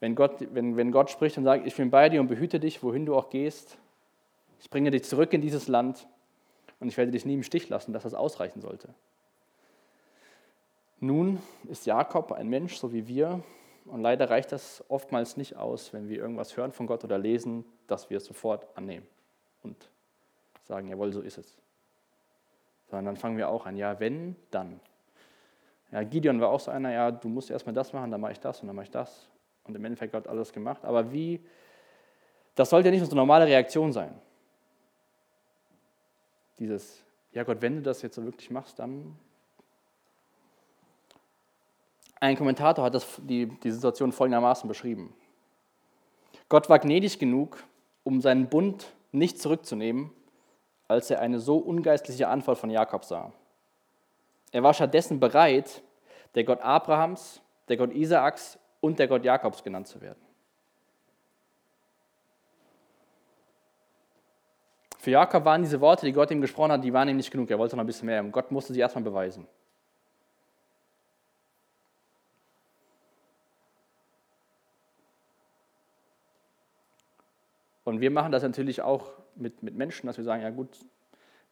Wenn 0.00 0.14
Gott, 0.14 0.36
wenn, 0.54 0.76
wenn 0.76 0.92
Gott 0.92 1.10
spricht 1.10 1.38
und 1.38 1.44
sagt, 1.44 1.66
ich 1.66 1.74
bin 1.76 1.90
bei 1.90 2.08
dir 2.08 2.20
und 2.20 2.28
behüte 2.28 2.60
dich, 2.60 2.82
wohin 2.82 3.06
du 3.06 3.16
auch 3.16 3.30
gehst, 3.30 3.78
ich 4.60 4.70
bringe 4.70 4.90
dich 4.90 5.04
zurück 5.04 5.32
in 5.32 5.40
dieses 5.40 5.68
Land 5.68 6.06
und 6.80 6.88
ich 6.88 6.96
werde 6.96 7.10
dich 7.10 7.24
nie 7.24 7.34
im 7.34 7.42
Stich 7.42 7.68
lassen, 7.68 7.92
dass 7.92 8.04
das 8.04 8.14
ausreichen 8.14 8.60
sollte. 8.60 8.88
Nun 11.00 11.40
ist 11.68 11.86
Jakob 11.86 12.32
ein 12.32 12.48
Mensch, 12.48 12.76
so 12.76 12.92
wie 12.92 13.06
wir, 13.06 13.42
und 13.86 14.02
leider 14.02 14.28
reicht 14.28 14.52
das 14.52 14.84
oftmals 14.88 15.36
nicht 15.36 15.56
aus, 15.56 15.92
wenn 15.92 16.08
wir 16.08 16.18
irgendwas 16.18 16.56
hören 16.56 16.72
von 16.72 16.86
Gott 16.86 17.04
oder 17.04 17.18
lesen, 17.18 17.64
dass 17.86 18.10
wir 18.10 18.18
es 18.18 18.24
sofort 18.24 18.66
annehmen 18.76 19.06
und 19.62 19.90
sagen, 20.64 20.88
jawohl, 20.88 21.12
so 21.12 21.22
ist 21.22 21.38
es. 21.38 21.56
Sondern 22.88 23.06
dann 23.06 23.16
fangen 23.16 23.38
wir 23.38 23.48
auch 23.48 23.64
an, 23.66 23.76
ja, 23.76 23.98
wenn, 23.98 24.36
dann. 24.50 24.80
Ja, 25.90 26.02
Gideon 26.02 26.40
war 26.40 26.50
auch 26.50 26.60
so 26.60 26.70
einer, 26.70 26.92
ja, 26.92 27.10
du 27.10 27.28
musst 27.28 27.50
erstmal 27.50 27.74
das 27.74 27.92
machen, 27.92 28.10
dann 28.10 28.20
mache 28.20 28.32
ich 28.32 28.40
das 28.40 28.60
und 28.60 28.66
dann 28.66 28.76
mache 28.76 28.84
ich 28.84 28.90
das. 28.90 29.28
Und 29.68 29.74
im 29.76 29.84
Endeffekt 29.84 30.14
hat 30.14 30.26
alles 30.26 30.52
gemacht. 30.52 30.84
Aber 30.84 31.12
wie, 31.12 31.40
das 32.54 32.70
sollte 32.70 32.88
ja 32.88 32.92
nicht 32.92 33.02
unsere 33.02 33.16
normale 33.16 33.46
Reaktion 33.46 33.92
sein. 33.92 34.18
Dieses, 36.58 37.04
ja 37.32 37.44
Gott, 37.44 37.60
wenn 37.60 37.76
du 37.76 37.82
das 37.82 38.02
jetzt 38.02 38.16
so 38.16 38.24
wirklich 38.24 38.50
machst, 38.50 38.78
dann 38.78 39.16
ein 42.18 42.36
Kommentator 42.36 42.84
hat 42.84 42.94
das, 42.94 43.06
die, 43.18 43.46
die 43.46 43.70
Situation 43.70 44.10
folgendermaßen 44.10 44.66
beschrieben. 44.66 45.14
Gott 46.48 46.68
war 46.68 46.78
gnädig 46.78 47.18
genug, 47.18 47.62
um 48.02 48.20
seinen 48.20 48.48
Bund 48.48 48.92
nicht 49.12 49.40
zurückzunehmen, 49.40 50.10
als 50.88 51.10
er 51.10 51.20
eine 51.20 51.38
so 51.38 51.58
ungeistliche 51.58 52.28
Antwort 52.28 52.58
von 52.58 52.70
Jakob 52.70 53.04
sah. 53.04 53.32
Er 54.50 54.62
war 54.62 54.72
stattdessen 54.72 55.20
bereit, 55.20 55.82
der 56.34 56.44
Gott 56.44 56.60
Abrahams, 56.60 57.42
der 57.68 57.76
Gott 57.76 57.92
Isaaks 57.92 58.57
und 58.80 58.98
der 58.98 59.08
Gott 59.08 59.24
Jakobs 59.24 59.62
genannt 59.62 59.88
zu 59.88 60.00
werden. 60.00 60.20
Für 64.98 65.12
Jakob 65.12 65.44
waren 65.44 65.62
diese 65.62 65.80
Worte, 65.80 66.06
die 66.06 66.12
Gott 66.12 66.30
ihm 66.30 66.40
gesprochen 66.40 66.72
hat, 66.72 66.84
die 66.84 66.92
waren 66.92 67.08
ihm 67.08 67.16
nicht 67.16 67.30
genug. 67.30 67.50
Er 67.50 67.58
wollte 67.58 67.76
noch 67.76 67.84
ein 67.84 67.86
bisschen 67.86 68.06
mehr. 68.06 68.20
Und 68.20 68.32
Gott 68.32 68.50
musste 68.50 68.72
sie 68.72 68.80
erstmal 68.80 69.04
beweisen. 69.04 69.46
Und 77.84 78.02
wir 78.02 78.10
machen 78.10 78.32
das 78.32 78.42
natürlich 78.42 78.82
auch 78.82 79.12
mit, 79.34 79.62
mit 79.62 79.74
Menschen, 79.74 80.08
dass 80.08 80.18
wir 80.18 80.24
sagen, 80.24 80.42
ja 80.42 80.50
gut, 80.50 80.68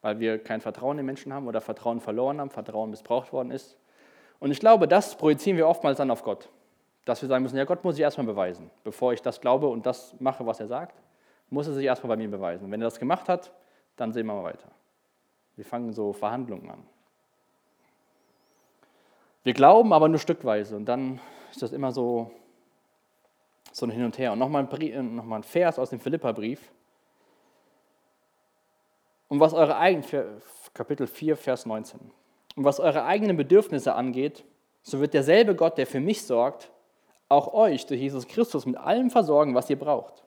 weil 0.03 0.21
wir 0.21 0.39
kein 0.39 0.61
Vertrauen 0.61 0.99
in 0.99 1.07
Menschen 1.07 1.33
haben 1.33 1.47
oder 1.47 1.62
Vertrauen 1.62 2.01
verloren 2.01 2.41
haben, 2.41 2.51
Vertrauen 2.51 2.91
missbraucht 2.91 3.33
worden 3.33 3.51
ist. 3.51 3.79
Und 4.39 4.51
ich 4.51 4.61
glaube, 4.61 4.87
das 4.87 5.17
projizieren 5.17 5.57
wir 5.57 5.67
oftmals 5.67 5.97
dann 5.97 6.11
auf 6.11 6.23
Gott. 6.25 6.51
Dass 7.07 7.23
wir 7.23 7.29
sagen 7.29 7.45
müssen, 7.45 7.57
ja, 7.57 7.64
Gott 7.64 7.83
muss 7.85 7.95
sich 7.95 8.03
erstmal 8.03 8.27
beweisen. 8.27 8.71
Bevor 8.85 9.12
ich 9.12 9.23
das 9.23 9.40
glaube 9.40 9.69
und 9.69 9.87
das 9.87 10.14
mache, 10.19 10.45
was 10.45 10.61
er 10.61 10.66
sagt, 10.66 11.01
muss 11.49 11.69
er 11.69 11.73
sich 11.73 11.87
erstmal 11.87 12.16
bei 12.16 12.23
mir 12.23 12.29
beweisen. 12.29 12.71
Wenn 12.71 12.83
er 12.83 12.87
das 12.87 12.99
gemacht 12.99 13.29
hat, 13.29 13.53
dann 13.97 14.12
sehen 14.12 14.27
wir 14.27 14.35
mal 14.35 14.42
weiter. 14.42 14.69
Wir 15.55 15.64
fangen 15.64 15.92
so 15.92 16.12
Verhandlungen 16.12 16.69
an. 16.69 16.83
Wir 19.45 19.55
glauben 19.55 19.92
aber 19.92 20.09
nur 20.09 20.19
stückweise 20.19 20.75
und 20.75 20.87
dann 20.87 21.21
ist 21.53 21.62
das 21.62 21.73
immer 21.73 21.92
so, 21.92 22.33
so 23.71 23.87
ein 23.87 23.90
Hin 23.90 24.05
und 24.05 24.19
Her. 24.19 24.33
Und 24.33 24.40
nochmal 24.40 24.66
ein, 24.66 24.81
äh, 24.81 25.01
noch 25.01 25.31
ein 25.31 25.45
Vers 25.45 25.79
aus 25.79 25.90
dem 25.90 26.01
Philipperbrief. 26.01 26.73
Und 29.29 29.38
was 29.38 29.55
eure 29.55 29.77
eigenen, 29.77 30.42
Kapitel 30.75 31.07
4, 31.07 31.37
Vers 31.37 31.66
19. 31.66 32.01
Und 32.57 32.64
was 32.64 32.81
eure 32.81 33.05
eigenen 33.05 33.37
Bedürfnisse 33.37 33.95
angeht, 33.95 34.45
so 34.83 34.99
wird 34.99 35.14
derselbe 35.14 35.55
Gott, 35.55 35.79
der 35.79 35.87
für 35.87 36.01
mich 36.01 36.25
sorgt, 36.25 36.73
auch 37.29 37.53
euch 37.53 37.87
durch 37.87 38.01
Jesus 38.01 38.27
Christus 38.27 38.67
mit 38.67 38.77
allem 38.77 39.11
versorgen, 39.11 39.55
was 39.55 39.69
ihr 39.71 39.79
braucht. 39.79 40.25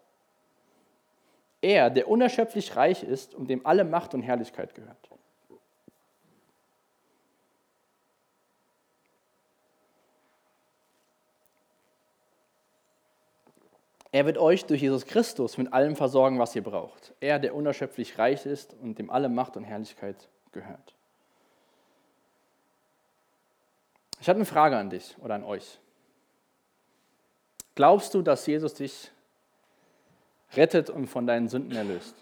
Er, 1.62 1.90
der 1.90 2.08
unerschöpflich 2.08 2.76
reich 2.76 3.04
ist 3.04 3.36
und 3.36 3.50
dem 3.50 3.66
alle 3.66 3.84
Macht 3.84 4.14
und 4.14 4.22
Herrlichkeit 4.22 4.76
gehört. 4.76 5.10
Er 14.12 14.26
wird 14.26 14.38
euch 14.38 14.66
durch 14.66 14.82
Jesus 14.82 15.06
Christus 15.06 15.58
mit 15.58 15.72
allem 15.72 15.96
versorgen, 15.96 16.40
was 16.40 16.56
ihr 16.56 16.64
braucht. 16.64 17.14
Er, 17.20 17.38
der 17.38 17.54
unerschöpflich 17.54 18.18
reich 18.18 18.46
ist 18.46 18.74
und 18.74 18.98
dem 18.98 19.12
alle 19.12 19.30
Macht 19.30 19.56
und 19.56 19.64
Herrlichkeit 19.64 20.30
gehört. 20.52 20.96
Ich 24.20 24.28
habe 24.28 24.38
eine 24.38 24.46
Frage 24.46 24.78
an 24.78 24.90
dich 24.90 25.16
oder 25.20 25.36
an 25.36 25.44
euch. 25.44 25.80
Glaubst 27.80 28.14
du, 28.14 28.22
dass 28.22 28.46
Jesus 28.46 28.74
dich 28.74 29.10
rettet 30.58 30.90
und 30.90 31.08
von 31.08 31.26
deinen 31.26 31.48
Sünden 31.48 31.72
erlöst? 31.78 32.14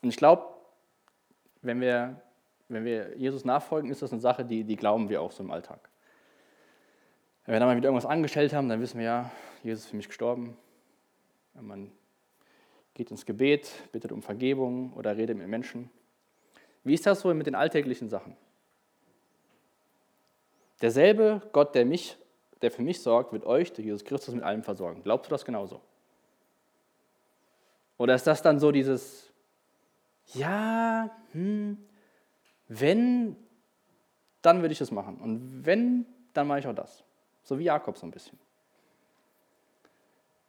Und 0.00 0.08
ich 0.08 0.16
glaube, 0.16 0.46
wenn 1.60 1.82
wir, 1.82 2.22
wenn 2.70 2.86
wir 2.86 3.18
Jesus 3.18 3.44
nachfolgen, 3.44 3.90
ist 3.90 4.00
das 4.00 4.12
eine 4.12 4.22
Sache, 4.22 4.46
die, 4.46 4.64
die 4.64 4.76
glauben 4.76 5.10
wir 5.10 5.20
auch 5.20 5.30
so 5.30 5.42
im 5.42 5.50
Alltag. 5.50 5.90
Wenn 7.44 7.52
wir 7.52 7.60
dann 7.60 7.68
mal 7.68 7.74
mit 7.74 7.84
irgendwas 7.84 8.06
angestellt 8.06 8.54
haben, 8.54 8.70
dann 8.70 8.80
wissen 8.80 8.96
wir 8.96 9.04
ja, 9.04 9.30
Jesus 9.62 9.84
ist 9.84 9.90
für 9.90 9.96
mich 9.96 10.08
gestorben. 10.08 10.56
Wenn 11.52 11.66
man 11.66 11.92
geht 12.94 13.10
ins 13.10 13.26
Gebet, 13.26 13.70
bittet 13.92 14.10
um 14.10 14.22
Vergebung 14.22 14.94
oder 14.94 15.18
redet 15.18 15.36
mit 15.36 15.48
Menschen. 15.48 15.90
Wie 16.82 16.94
ist 16.94 17.04
das 17.04 17.20
so 17.20 17.34
mit 17.34 17.46
den 17.46 17.54
alltäglichen 17.54 18.08
Sachen? 18.08 18.38
Derselbe 20.82 21.40
Gott, 21.52 21.74
der, 21.74 21.86
mich, 21.86 22.16
der 22.60 22.70
für 22.70 22.82
mich 22.82 23.00
sorgt, 23.00 23.32
wird 23.32 23.44
euch 23.44 23.72
durch 23.72 23.86
Jesus 23.86 24.04
Christus 24.04 24.34
mit 24.34 24.42
allem 24.42 24.62
versorgen. 24.62 25.02
Glaubst 25.02 25.30
du 25.30 25.30
das 25.30 25.44
genauso? 25.44 25.80
Oder 27.98 28.16
ist 28.16 28.26
das 28.26 28.42
dann 28.42 28.58
so 28.58 28.72
dieses, 28.72 29.32
ja, 30.34 31.08
hm, 31.30 31.78
wenn, 32.66 33.36
dann 34.40 34.60
würde 34.60 34.72
ich 34.72 34.78
das 34.78 34.90
machen. 34.90 35.18
Und 35.20 35.64
wenn, 35.64 36.04
dann 36.32 36.48
mache 36.48 36.58
ich 36.58 36.66
auch 36.66 36.74
das. 36.74 37.04
So 37.44 37.58
wie 37.58 37.64
Jakob 37.64 37.96
so 37.96 38.06
ein 38.06 38.10
bisschen. 38.10 38.38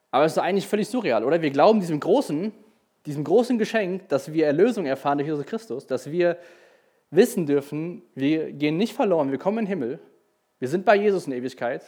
Aber 0.09 0.25
es 0.25 0.33
ist 0.33 0.37
eigentlich 0.37 0.67
völlig 0.67 0.87
surreal, 0.87 1.23
oder? 1.23 1.41
Wir 1.41 1.51
glauben 1.51 1.79
diesem 1.79 1.99
großen, 1.99 2.51
diesem 3.05 3.23
großen 3.23 3.57
Geschenk, 3.57 4.07
dass 4.09 4.31
wir 4.31 4.45
Erlösung 4.45 4.85
erfahren 4.85 5.17
durch 5.17 5.27
Jesus 5.27 5.45
Christus, 5.45 5.85
dass 5.85 6.09
wir 6.11 6.37
wissen 7.11 7.45
dürfen, 7.45 8.03
wir 8.15 8.51
gehen 8.51 8.77
nicht 8.77 8.93
verloren, 8.93 9.31
wir 9.31 9.37
kommen 9.37 9.59
in 9.59 9.65
den 9.65 9.69
Himmel, 9.69 9.99
wir 10.63 10.69
sind 10.69 10.85
bei 10.85 10.95
Jesus 10.95 11.27
in 11.27 11.33
Ewigkeit. 11.33 11.83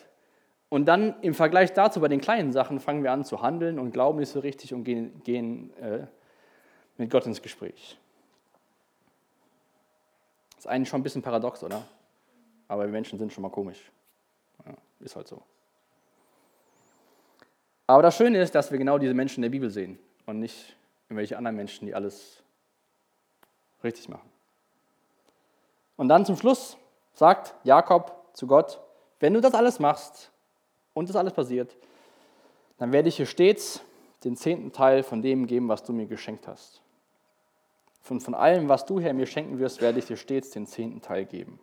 Und 0.67 0.83
dann 0.83 1.15
im 1.21 1.33
Vergleich 1.33 1.71
dazu, 1.71 2.01
bei 2.01 2.09
den 2.09 2.19
kleinen 2.19 2.51
Sachen, 2.51 2.81
fangen 2.81 3.03
wir 3.03 3.13
an 3.13 3.23
zu 3.23 3.41
handeln 3.41 3.79
und 3.79 3.91
glauben 3.91 4.19
nicht 4.19 4.27
so 4.27 4.41
richtig 4.41 4.73
und 4.73 4.83
gehen, 4.83 5.23
gehen 5.23 5.73
äh, 5.77 6.07
mit 6.97 7.09
Gott 7.09 7.25
ins 7.25 7.41
Gespräch. 7.41 7.97
Ist 10.57 10.67
eigentlich 10.67 10.89
schon 10.89 10.99
ein 10.99 11.03
bisschen 11.03 11.21
paradox, 11.21 11.63
oder? 11.63 11.87
Aber 12.67 12.83
wir 12.83 12.91
Menschen 12.91 13.17
sind 13.17 13.31
schon 13.31 13.43
mal 13.43 13.49
komisch. 13.49 13.79
Ist 14.99 15.15
halt 15.15 15.29
so. 15.29 15.41
Aber 17.87 18.01
das 18.03 18.17
Schöne 18.17 18.41
ist, 18.41 18.55
dass 18.55 18.71
wir 18.71 18.77
genau 18.77 18.97
diese 18.97 19.13
Menschen 19.13 19.37
in 19.37 19.43
der 19.43 19.57
Bibel 19.57 19.69
sehen 19.69 19.97
und 20.25 20.41
nicht 20.41 20.75
irgendwelche 21.07 21.37
anderen 21.37 21.55
Menschen, 21.55 21.85
die 21.85 21.95
alles 21.95 22.43
richtig 23.85 24.09
machen. 24.09 24.29
Und 25.95 26.09
dann 26.09 26.25
zum 26.25 26.35
Schluss 26.35 26.75
sagt 27.13 27.55
Jakob 27.63 28.14
zu 28.35 28.47
Gott, 28.47 28.79
wenn 29.19 29.33
du 29.33 29.41
das 29.41 29.53
alles 29.53 29.79
machst 29.79 30.31
und 30.93 31.09
das 31.09 31.15
alles 31.15 31.33
passiert, 31.33 31.75
dann 32.77 32.91
werde 32.91 33.09
ich 33.09 33.15
dir 33.15 33.25
stets 33.25 33.81
den 34.23 34.35
zehnten 34.35 34.71
Teil 34.71 35.03
von 35.03 35.21
dem 35.21 35.47
geben, 35.47 35.69
was 35.69 35.83
du 35.83 35.93
mir 35.93 36.05
geschenkt 36.05 36.47
hast. 36.47 36.81
Von, 38.01 38.19
von 38.19 38.35
allem, 38.35 38.69
was 38.69 38.85
du, 38.85 38.99
Herr, 38.99 39.13
mir 39.13 39.25
schenken 39.25 39.57
wirst, 39.57 39.81
werde 39.81 39.99
ich 39.99 40.05
dir 40.05 40.17
stets 40.17 40.51
den 40.51 40.67
zehnten 40.67 41.01
Teil 41.01 41.25
geben. 41.25 41.59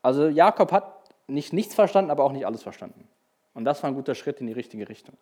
Also 0.00 0.28
Jakob 0.28 0.72
hat 0.72 1.14
nicht 1.26 1.52
nichts 1.52 1.74
verstanden, 1.74 2.10
aber 2.10 2.24
auch 2.24 2.32
nicht 2.32 2.46
alles 2.46 2.62
verstanden. 2.62 3.08
Und 3.54 3.64
das 3.64 3.82
war 3.82 3.90
ein 3.90 3.94
guter 3.94 4.14
Schritt 4.14 4.40
in 4.40 4.46
die 4.46 4.52
richtige 4.52 4.88
Richtung. 4.88 5.16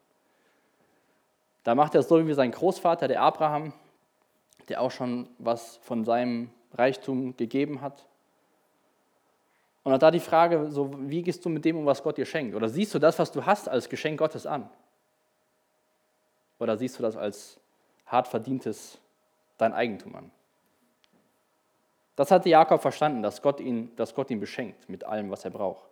Da 1.64 1.74
macht 1.74 1.94
er 1.94 2.00
es 2.00 2.08
so 2.08 2.26
wie 2.26 2.34
sein 2.34 2.52
Großvater, 2.52 3.08
der 3.08 3.22
Abraham, 3.22 3.72
der 4.68 4.80
auch 4.80 4.90
schon 4.90 5.28
was 5.38 5.78
von 5.78 6.04
seinem 6.04 6.50
Reichtum 6.72 7.36
gegeben 7.36 7.80
hat. 7.80 8.06
Und 9.82 9.92
hat 9.92 10.02
da 10.02 10.10
die 10.10 10.20
Frage, 10.20 10.70
so, 10.70 10.90
wie 11.08 11.22
gehst 11.22 11.44
du 11.44 11.48
mit 11.48 11.64
dem 11.64 11.76
um, 11.76 11.86
was 11.86 12.02
Gott 12.02 12.18
dir 12.18 12.26
schenkt? 12.26 12.54
Oder 12.54 12.68
siehst 12.68 12.94
du 12.94 12.98
das, 12.98 13.18
was 13.18 13.32
du 13.32 13.46
hast, 13.46 13.68
als 13.68 13.88
Geschenk 13.88 14.18
Gottes 14.18 14.46
an? 14.46 14.68
Oder 16.58 16.76
siehst 16.76 16.98
du 16.98 17.02
das 17.02 17.16
als 17.16 17.58
hart 18.06 18.28
verdientes 18.28 18.98
dein 19.56 19.72
Eigentum 19.72 20.14
an? 20.14 20.30
Das 22.16 22.30
hatte 22.30 22.50
Jakob 22.50 22.82
verstanden, 22.82 23.22
dass 23.22 23.40
Gott 23.40 23.60
ihn, 23.60 23.96
dass 23.96 24.14
Gott 24.14 24.30
ihn 24.30 24.40
beschenkt 24.40 24.88
mit 24.90 25.04
allem, 25.04 25.30
was 25.30 25.44
er 25.44 25.50
braucht. 25.50 25.88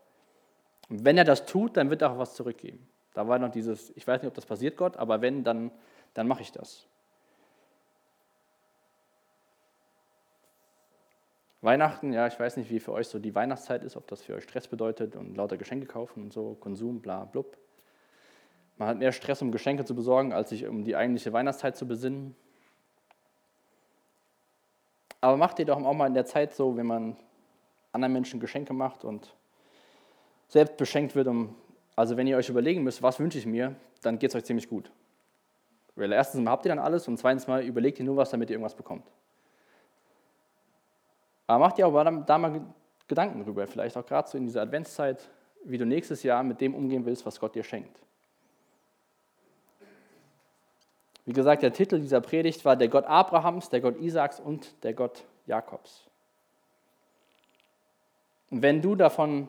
Und 0.91 1.05
wenn 1.05 1.17
er 1.17 1.25
das 1.25 1.47
tut, 1.47 1.77
dann 1.77 1.89
wird 1.89 2.03
er 2.03 2.13
auch 2.13 2.19
was 2.19 2.35
zurückgeben. 2.35 2.87
Da 3.15 3.27
war 3.27 3.39
noch 3.39 3.51
dieses, 3.51 3.91
ich 3.97 4.07
weiß 4.07 4.21
nicht, 4.21 4.29
ob 4.29 4.35
das 4.35 4.45
passiert, 4.45 4.77
Gott, 4.77 4.97
aber 4.97 5.23
wenn, 5.23 5.45
dann, 5.45 5.71
dann 6.15 6.29
mache 6.29 6.43
ich 6.43 6.53
das. 6.53 6.88
Weihnachten, 11.61 12.13
ja, 12.13 12.27
ich 12.27 12.39
weiß 12.39 12.57
nicht, 12.57 12.71
wie 12.71 12.79
für 12.79 12.93
euch 12.93 13.09
so 13.09 13.19
die 13.19 13.35
Weihnachtszeit 13.35 13.83
ist, 13.83 13.97
ob 13.97 14.07
das 14.07 14.23
für 14.23 14.35
euch 14.35 14.45
Stress 14.45 14.69
bedeutet 14.69 15.17
und 15.17 15.37
lauter 15.37 15.57
Geschenke 15.57 15.87
kaufen 15.87 16.23
und 16.25 16.33
so, 16.33 16.57
Konsum, 16.61 17.01
bla, 17.01 17.25
blub. 17.25 17.57
Man 18.77 18.89
hat 18.89 18.99
mehr 18.99 19.11
Stress, 19.11 19.43
um 19.43 19.51
Geschenke 19.51 19.85
zu 19.85 19.95
besorgen, 19.95 20.33
als 20.33 20.51
sich 20.51 20.67
um 20.67 20.85
die 20.85 20.95
eigentliche 20.95 21.33
Weihnachtszeit 21.33 21.77
zu 21.77 21.87
besinnen. 21.89 22.37
Aber 25.21 25.37
macht 25.37 25.59
ihr 25.59 25.67
doch 25.67 25.83
auch 25.83 25.95
mal 25.95 26.07
in 26.07 26.15
der 26.15 26.27
Zeit 26.27 26.55
so, 26.55 26.77
wenn 26.77 26.87
man 26.87 27.17
anderen 27.91 28.13
Menschen 28.13 28.39
Geschenke 28.39 28.73
macht 28.73 29.05
und 29.05 29.35
selbst 30.47 30.77
beschenkt 30.77 31.17
wird. 31.17 31.27
Um, 31.27 31.57
also 31.97 32.17
wenn 32.17 32.29
ihr 32.29 32.37
euch 32.37 32.49
überlegen 32.49 32.85
müsst, 32.85 33.03
was 33.03 33.19
wünsche 33.19 33.39
ich 33.39 33.47
mir, 33.47 33.75
dann 34.03 34.21
geht 34.21 34.31
es 34.31 34.37
euch 34.37 34.45
ziemlich 34.45 34.69
gut. 34.69 34.93
Weil 35.97 36.13
erstens 36.13 36.41
mal 36.41 36.53
habt 36.53 36.65
ihr 36.65 36.69
dann 36.69 36.79
alles 36.79 37.09
und 37.09 37.19
zweitens 37.19 37.49
mal 37.49 37.65
überlegt 37.65 37.99
ihr 37.99 38.05
nur 38.05 38.17
was, 38.17 38.31
damit 38.31 38.49
ihr 38.51 38.55
irgendwas 38.55 38.77
bekommt. 38.77 39.05
Aber 41.49 41.65
macht 41.65 41.79
ihr 41.79 41.89
auch 41.89 42.25
da 42.25 42.39
mal 42.39 42.61
Gedanken 43.09 43.43
drüber, 43.43 43.67
vielleicht 43.67 43.97
auch 43.97 44.07
gerade 44.07 44.29
so 44.29 44.39
in 44.39 44.45
dieser 44.45 44.63
Adventszeit, 44.63 45.29
wie 45.65 45.79
du 45.79 45.85
nächstes 45.85 46.23
Jahr 46.23 46.45
mit 46.45 46.61
dem 46.61 46.77
umgehen 46.77 47.05
willst, 47.05 47.27
was 47.27 47.41
Gott 47.41 47.57
dir 47.57 47.65
schenkt. 47.65 47.99
Wie 51.25 51.33
gesagt, 51.33 51.63
der 51.63 51.73
Titel 51.73 51.99
dieser 51.99 52.21
Predigt 52.21 52.65
war 52.65 52.77
der 52.77 52.89
Gott 52.89 53.05
Abrahams, 53.07 53.69
der 53.69 53.81
Gott 53.81 53.99
Isaaks 53.99 54.39
und 54.39 54.73
der 54.85 54.95
Gott 54.95 55.25
Jakobs. 55.47 56.07
Und 58.51 58.63
wenn 58.63 58.81
du 58.81 58.95
davon 58.95 59.49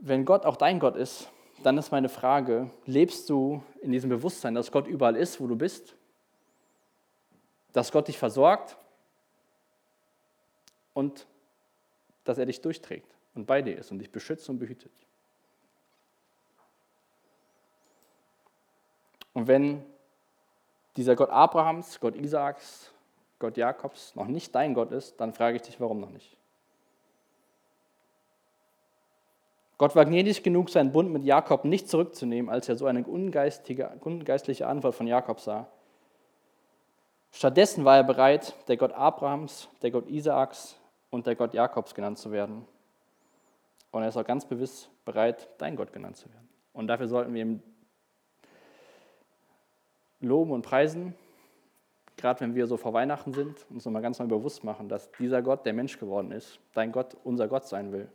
wenn 0.00 0.24
Gott 0.24 0.46
auch 0.46 0.56
dein 0.56 0.80
Gott 0.80 0.96
ist, 0.96 1.28
dann 1.62 1.76
ist 1.76 1.92
meine 1.92 2.08
Frage, 2.08 2.70
lebst 2.86 3.28
du 3.28 3.62
in 3.82 3.92
diesem 3.92 4.08
Bewusstsein, 4.08 4.54
dass 4.54 4.72
Gott 4.72 4.86
überall 4.86 5.14
ist, 5.14 5.40
wo 5.40 5.46
du 5.46 5.56
bist? 5.56 5.94
Dass 7.72 7.92
Gott 7.92 8.08
dich 8.08 8.18
versorgt 8.18 8.76
und 11.00 11.26
dass 12.24 12.38
er 12.38 12.46
dich 12.46 12.60
durchträgt 12.60 13.16
und 13.34 13.46
bei 13.46 13.62
dir 13.62 13.76
ist 13.76 13.90
und 13.90 13.98
dich 13.98 14.12
beschützt 14.12 14.48
und 14.50 14.58
behütet? 14.58 14.92
Und 19.32 19.48
wenn 19.48 19.82
dieser 20.96 21.16
Gott 21.16 21.30
Abrahams, 21.30 21.98
Gott 22.00 22.14
Isaaks, 22.16 22.92
Gott 23.38 23.56
Jakobs 23.56 24.14
noch 24.14 24.26
nicht 24.26 24.54
dein 24.54 24.74
Gott 24.74 24.92
ist, 24.92 25.18
dann 25.18 25.32
frage 25.32 25.56
ich 25.56 25.62
dich, 25.62 25.80
warum 25.80 26.00
noch 26.00 26.10
nicht? 26.10 26.36
Gott 29.78 29.96
war 29.96 30.04
gnädig 30.04 30.42
genug, 30.42 30.68
seinen 30.68 30.92
Bund 30.92 31.10
mit 31.10 31.24
Jakob 31.24 31.64
nicht 31.64 31.88
zurückzunehmen, 31.88 32.50
als 32.50 32.68
er 32.68 32.76
so 32.76 32.84
eine 32.84 33.02
ungeistliche 33.04 34.66
Antwort 34.66 34.94
von 34.94 35.06
Jakob 35.06 35.40
sah. 35.40 35.68
Stattdessen 37.32 37.86
war 37.86 37.96
er 37.96 38.04
bereit, 38.04 38.54
der 38.68 38.76
Gott 38.76 38.92
Abrahams, 38.92 39.70
der 39.80 39.90
Gott 39.90 40.06
Isaaks 40.10 40.79
und 41.10 41.26
der 41.26 41.34
Gott 41.36 41.54
Jakobs 41.54 41.94
genannt 41.94 42.18
zu 42.18 42.32
werden. 42.32 42.66
Und 43.90 44.02
er 44.02 44.08
ist 44.08 44.16
auch 44.16 44.24
ganz 44.24 44.48
gewiss 44.48 44.88
bereit, 45.04 45.48
dein 45.58 45.76
Gott 45.76 45.92
genannt 45.92 46.16
zu 46.16 46.28
werden. 46.30 46.48
Und 46.72 46.86
dafür 46.86 47.08
sollten 47.08 47.34
wir 47.34 47.42
ihm 47.42 47.62
loben 50.20 50.52
und 50.52 50.62
preisen, 50.62 51.14
gerade 52.16 52.40
wenn 52.40 52.54
wir 52.54 52.66
so 52.66 52.76
vor 52.76 52.92
Weihnachten 52.92 53.32
sind, 53.32 53.66
uns 53.70 53.84
nochmal 53.84 54.02
ganz 54.02 54.18
neu 54.18 54.26
bewusst 54.26 54.62
machen, 54.62 54.88
dass 54.88 55.10
dieser 55.12 55.42
Gott, 55.42 55.64
der 55.66 55.72
Mensch 55.72 55.98
geworden 55.98 56.30
ist, 56.30 56.60
dein 56.74 56.92
Gott, 56.92 57.16
unser 57.24 57.48
Gott 57.48 57.66
sein 57.66 57.92
will. 57.92 58.08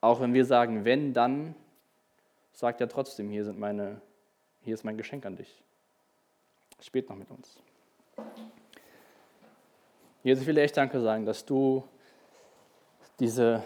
Auch 0.00 0.20
wenn 0.20 0.34
wir 0.34 0.44
sagen, 0.44 0.84
wenn, 0.84 1.12
dann, 1.12 1.54
sagt 2.52 2.80
er 2.80 2.88
trotzdem, 2.88 3.30
hier, 3.30 3.44
sind 3.44 3.58
meine, 3.58 4.00
hier 4.60 4.74
ist 4.74 4.84
mein 4.84 4.96
Geschenk 4.96 5.26
an 5.26 5.36
dich. 5.36 5.62
Spät 6.80 7.08
noch 7.08 7.16
mit 7.16 7.30
uns. 7.30 7.60
Jesus, 10.28 10.42
ich 10.42 10.46
will 10.46 10.56
dir 10.56 10.60
echt 10.60 10.76
Danke 10.76 11.00
sagen, 11.00 11.24
dass 11.24 11.42
du 11.42 11.82
diese, 13.18 13.62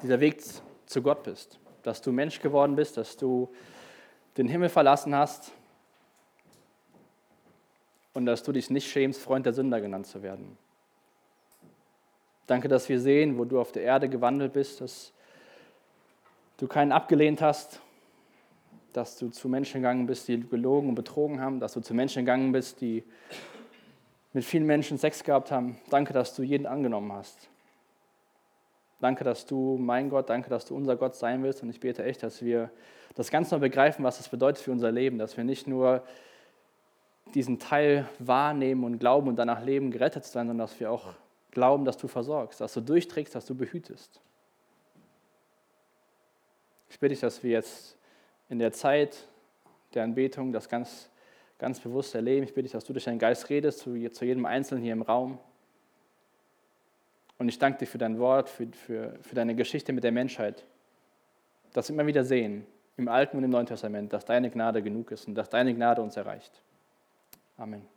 dieser 0.00 0.20
Weg 0.20 0.40
zu 0.86 1.02
Gott 1.02 1.24
bist, 1.24 1.58
dass 1.82 2.00
du 2.00 2.12
Mensch 2.12 2.40
geworden 2.40 2.76
bist, 2.76 2.96
dass 2.96 3.16
du 3.16 3.52
den 4.36 4.46
Himmel 4.46 4.68
verlassen 4.68 5.12
hast 5.12 5.50
und 8.14 8.26
dass 8.26 8.44
du 8.44 8.52
dich 8.52 8.70
nicht 8.70 8.88
schämst, 8.88 9.20
Freund 9.20 9.44
der 9.44 9.54
Sünder 9.54 9.80
genannt 9.80 10.06
zu 10.06 10.22
werden. 10.22 10.56
Danke, 12.46 12.68
dass 12.68 12.88
wir 12.88 13.00
sehen, 13.00 13.36
wo 13.36 13.44
du 13.44 13.58
auf 13.58 13.72
der 13.72 13.82
Erde 13.82 14.08
gewandelt 14.08 14.52
bist, 14.52 14.80
dass 14.80 15.12
du 16.58 16.68
keinen 16.68 16.92
abgelehnt 16.92 17.42
hast, 17.42 17.80
dass 18.92 19.18
du 19.18 19.30
zu 19.30 19.48
Menschen 19.48 19.80
gegangen 19.80 20.06
bist, 20.06 20.28
die 20.28 20.38
gelogen 20.38 20.90
und 20.90 20.94
betrogen 20.94 21.40
haben, 21.40 21.58
dass 21.58 21.72
du 21.72 21.80
zu 21.80 21.92
Menschen 21.92 22.22
gegangen 22.22 22.52
bist, 22.52 22.80
die 22.80 23.02
mit 24.36 24.44
vielen 24.44 24.66
Menschen 24.66 24.98
Sex 24.98 25.24
gehabt 25.24 25.50
haben. 25.50 25.78
Danke, 25.88 26.12
dass 26.12 26.34
du 26.34 26.42
jeden 26.42 26.66
angenommen 26.66 27.10
hast. 27.10 27.48
Danke, 29.00 29.24
dass 29.24 29.46
du 29.46 29.78
mein 29.78 30.10
Gott, 30.10 30.28
danke, 30.28 30.50
dass 30.50 30.66
du 30.66 30.76
unser 30.76 30.94
Gott 30.96 31.14
sein 31.14 31.42
willst. 31.42 31.62
Und 31.62 31.70
ich 31.70 31.80
bete 31.80 32.04
echt, 32.04 32.22
dass 32.22 32.42
wir 32.42 32.70
das 33.14 33.30
ganz 33.30 33.50
neu 33.50 33.60
begreifen, 33.60 34.04
was 34.04 34.18
das 34.18 34.28
bedeutet 34.28 34.62
für 34.62 34.72
unser 34.72 34.92
Leben, 34.92 35.16
dass 35.16 35.38
wir 35.38 35.44
nicht 35.44 35.66
nur 35.66 36.02
diesen 37.34 37.58
Teil 37.58 38.06
wahrnehmen 38.18 38.84
und 38.84 38.98
glauben 38.98 39.26
und 39.28 39.36
danach 39.36 39.64
leben, 39.64 39.90
gerettet 39.90 40.26
zu 40.26 40.32
sein, 40.32 40.48
sondern 40.48 40.66
dass 40.66 40.78
wir 40.78 40.90
auch 40.90 41.14
glauben, 41.50 41.86
dass 41.86 41.96
du 41.96 42.06
versorgst, 42.06 42.60
dass 42.60 42.74
du 42.74 42.82
durchträgst, 42.82 43.34
dass 43.34 43.46
du 43.46 43.54
behütest. 43.54 44.20
Ich 46.90 47.00
bitte 47.00 47.14
dich, 47.14 47.20
dass 47.20 47.42
wir 47.42 47.52
jetzt 47.52 47.96
in 48.50 48.58
der 48.58 48.72
Zeit 48.72 49.16
der 49.94 50.04
Anbetung 50.04 50.52
das 50.52 50.68
ganz, 50.68 51.08
ganz 51.58 51.80
bewusst 51.80 52.14
erleben. 52.14 52.44
Ich 52.44 52.50
bitte 52.54 52.64
dich, 52.64 52.72
dass 52.72 52.84
du 52.84 52.92
durch 52.92 53.04
deinen 53.04 53.18
Geist 53.18 53.48
redest 53.48 53.80
zu, 53.80 54.10
zu 54.10 54.24
jedem 54.24 54.46
Einzelnen 54.46 54.82
hier 54.82 54.92
im 54.92 55.02
Raum. 55.02 55.38
Und 57.38 57.48
ich 57.48 57.58
danke 57.58 57.78
dir 57.78 57.86
für 57.86 57.98
dein 57.98 58.18
Wort, 58.18 58.48
für, 58.48 58.66
für, 58.72 59.18
für 59.20 59.34
deine 59.34 59.54
Geschichte 59.54 59.92
mit 59.92 60.04
der 60.04 60.12
Menschheit. 60.12 60.64
Dass 61.72 61.88
wir 61.88 61.94
immer 61.94 62.06
wieder 62.06 62.24
sehen, 62.24 62.66
im 62.96 63.08
Alten 63.08 63.36
und 63.36 63.44
im 63.44 63.50
Neuen 63.50 63.66
Testament, 63.66 64.12
dass 64.12 64.24
deine 64.24 64.50
Gnade 64.50 64.82
genug 64.82 65.10
ist 65.10 65.28
und 65.28 65.34
dass 65.34 65.50
deine 65.50 65.74
Gnade 65.74 66.00
uns 66.00 66.16
erreicht. 66.16 66.62
Amen. 67.58 67.95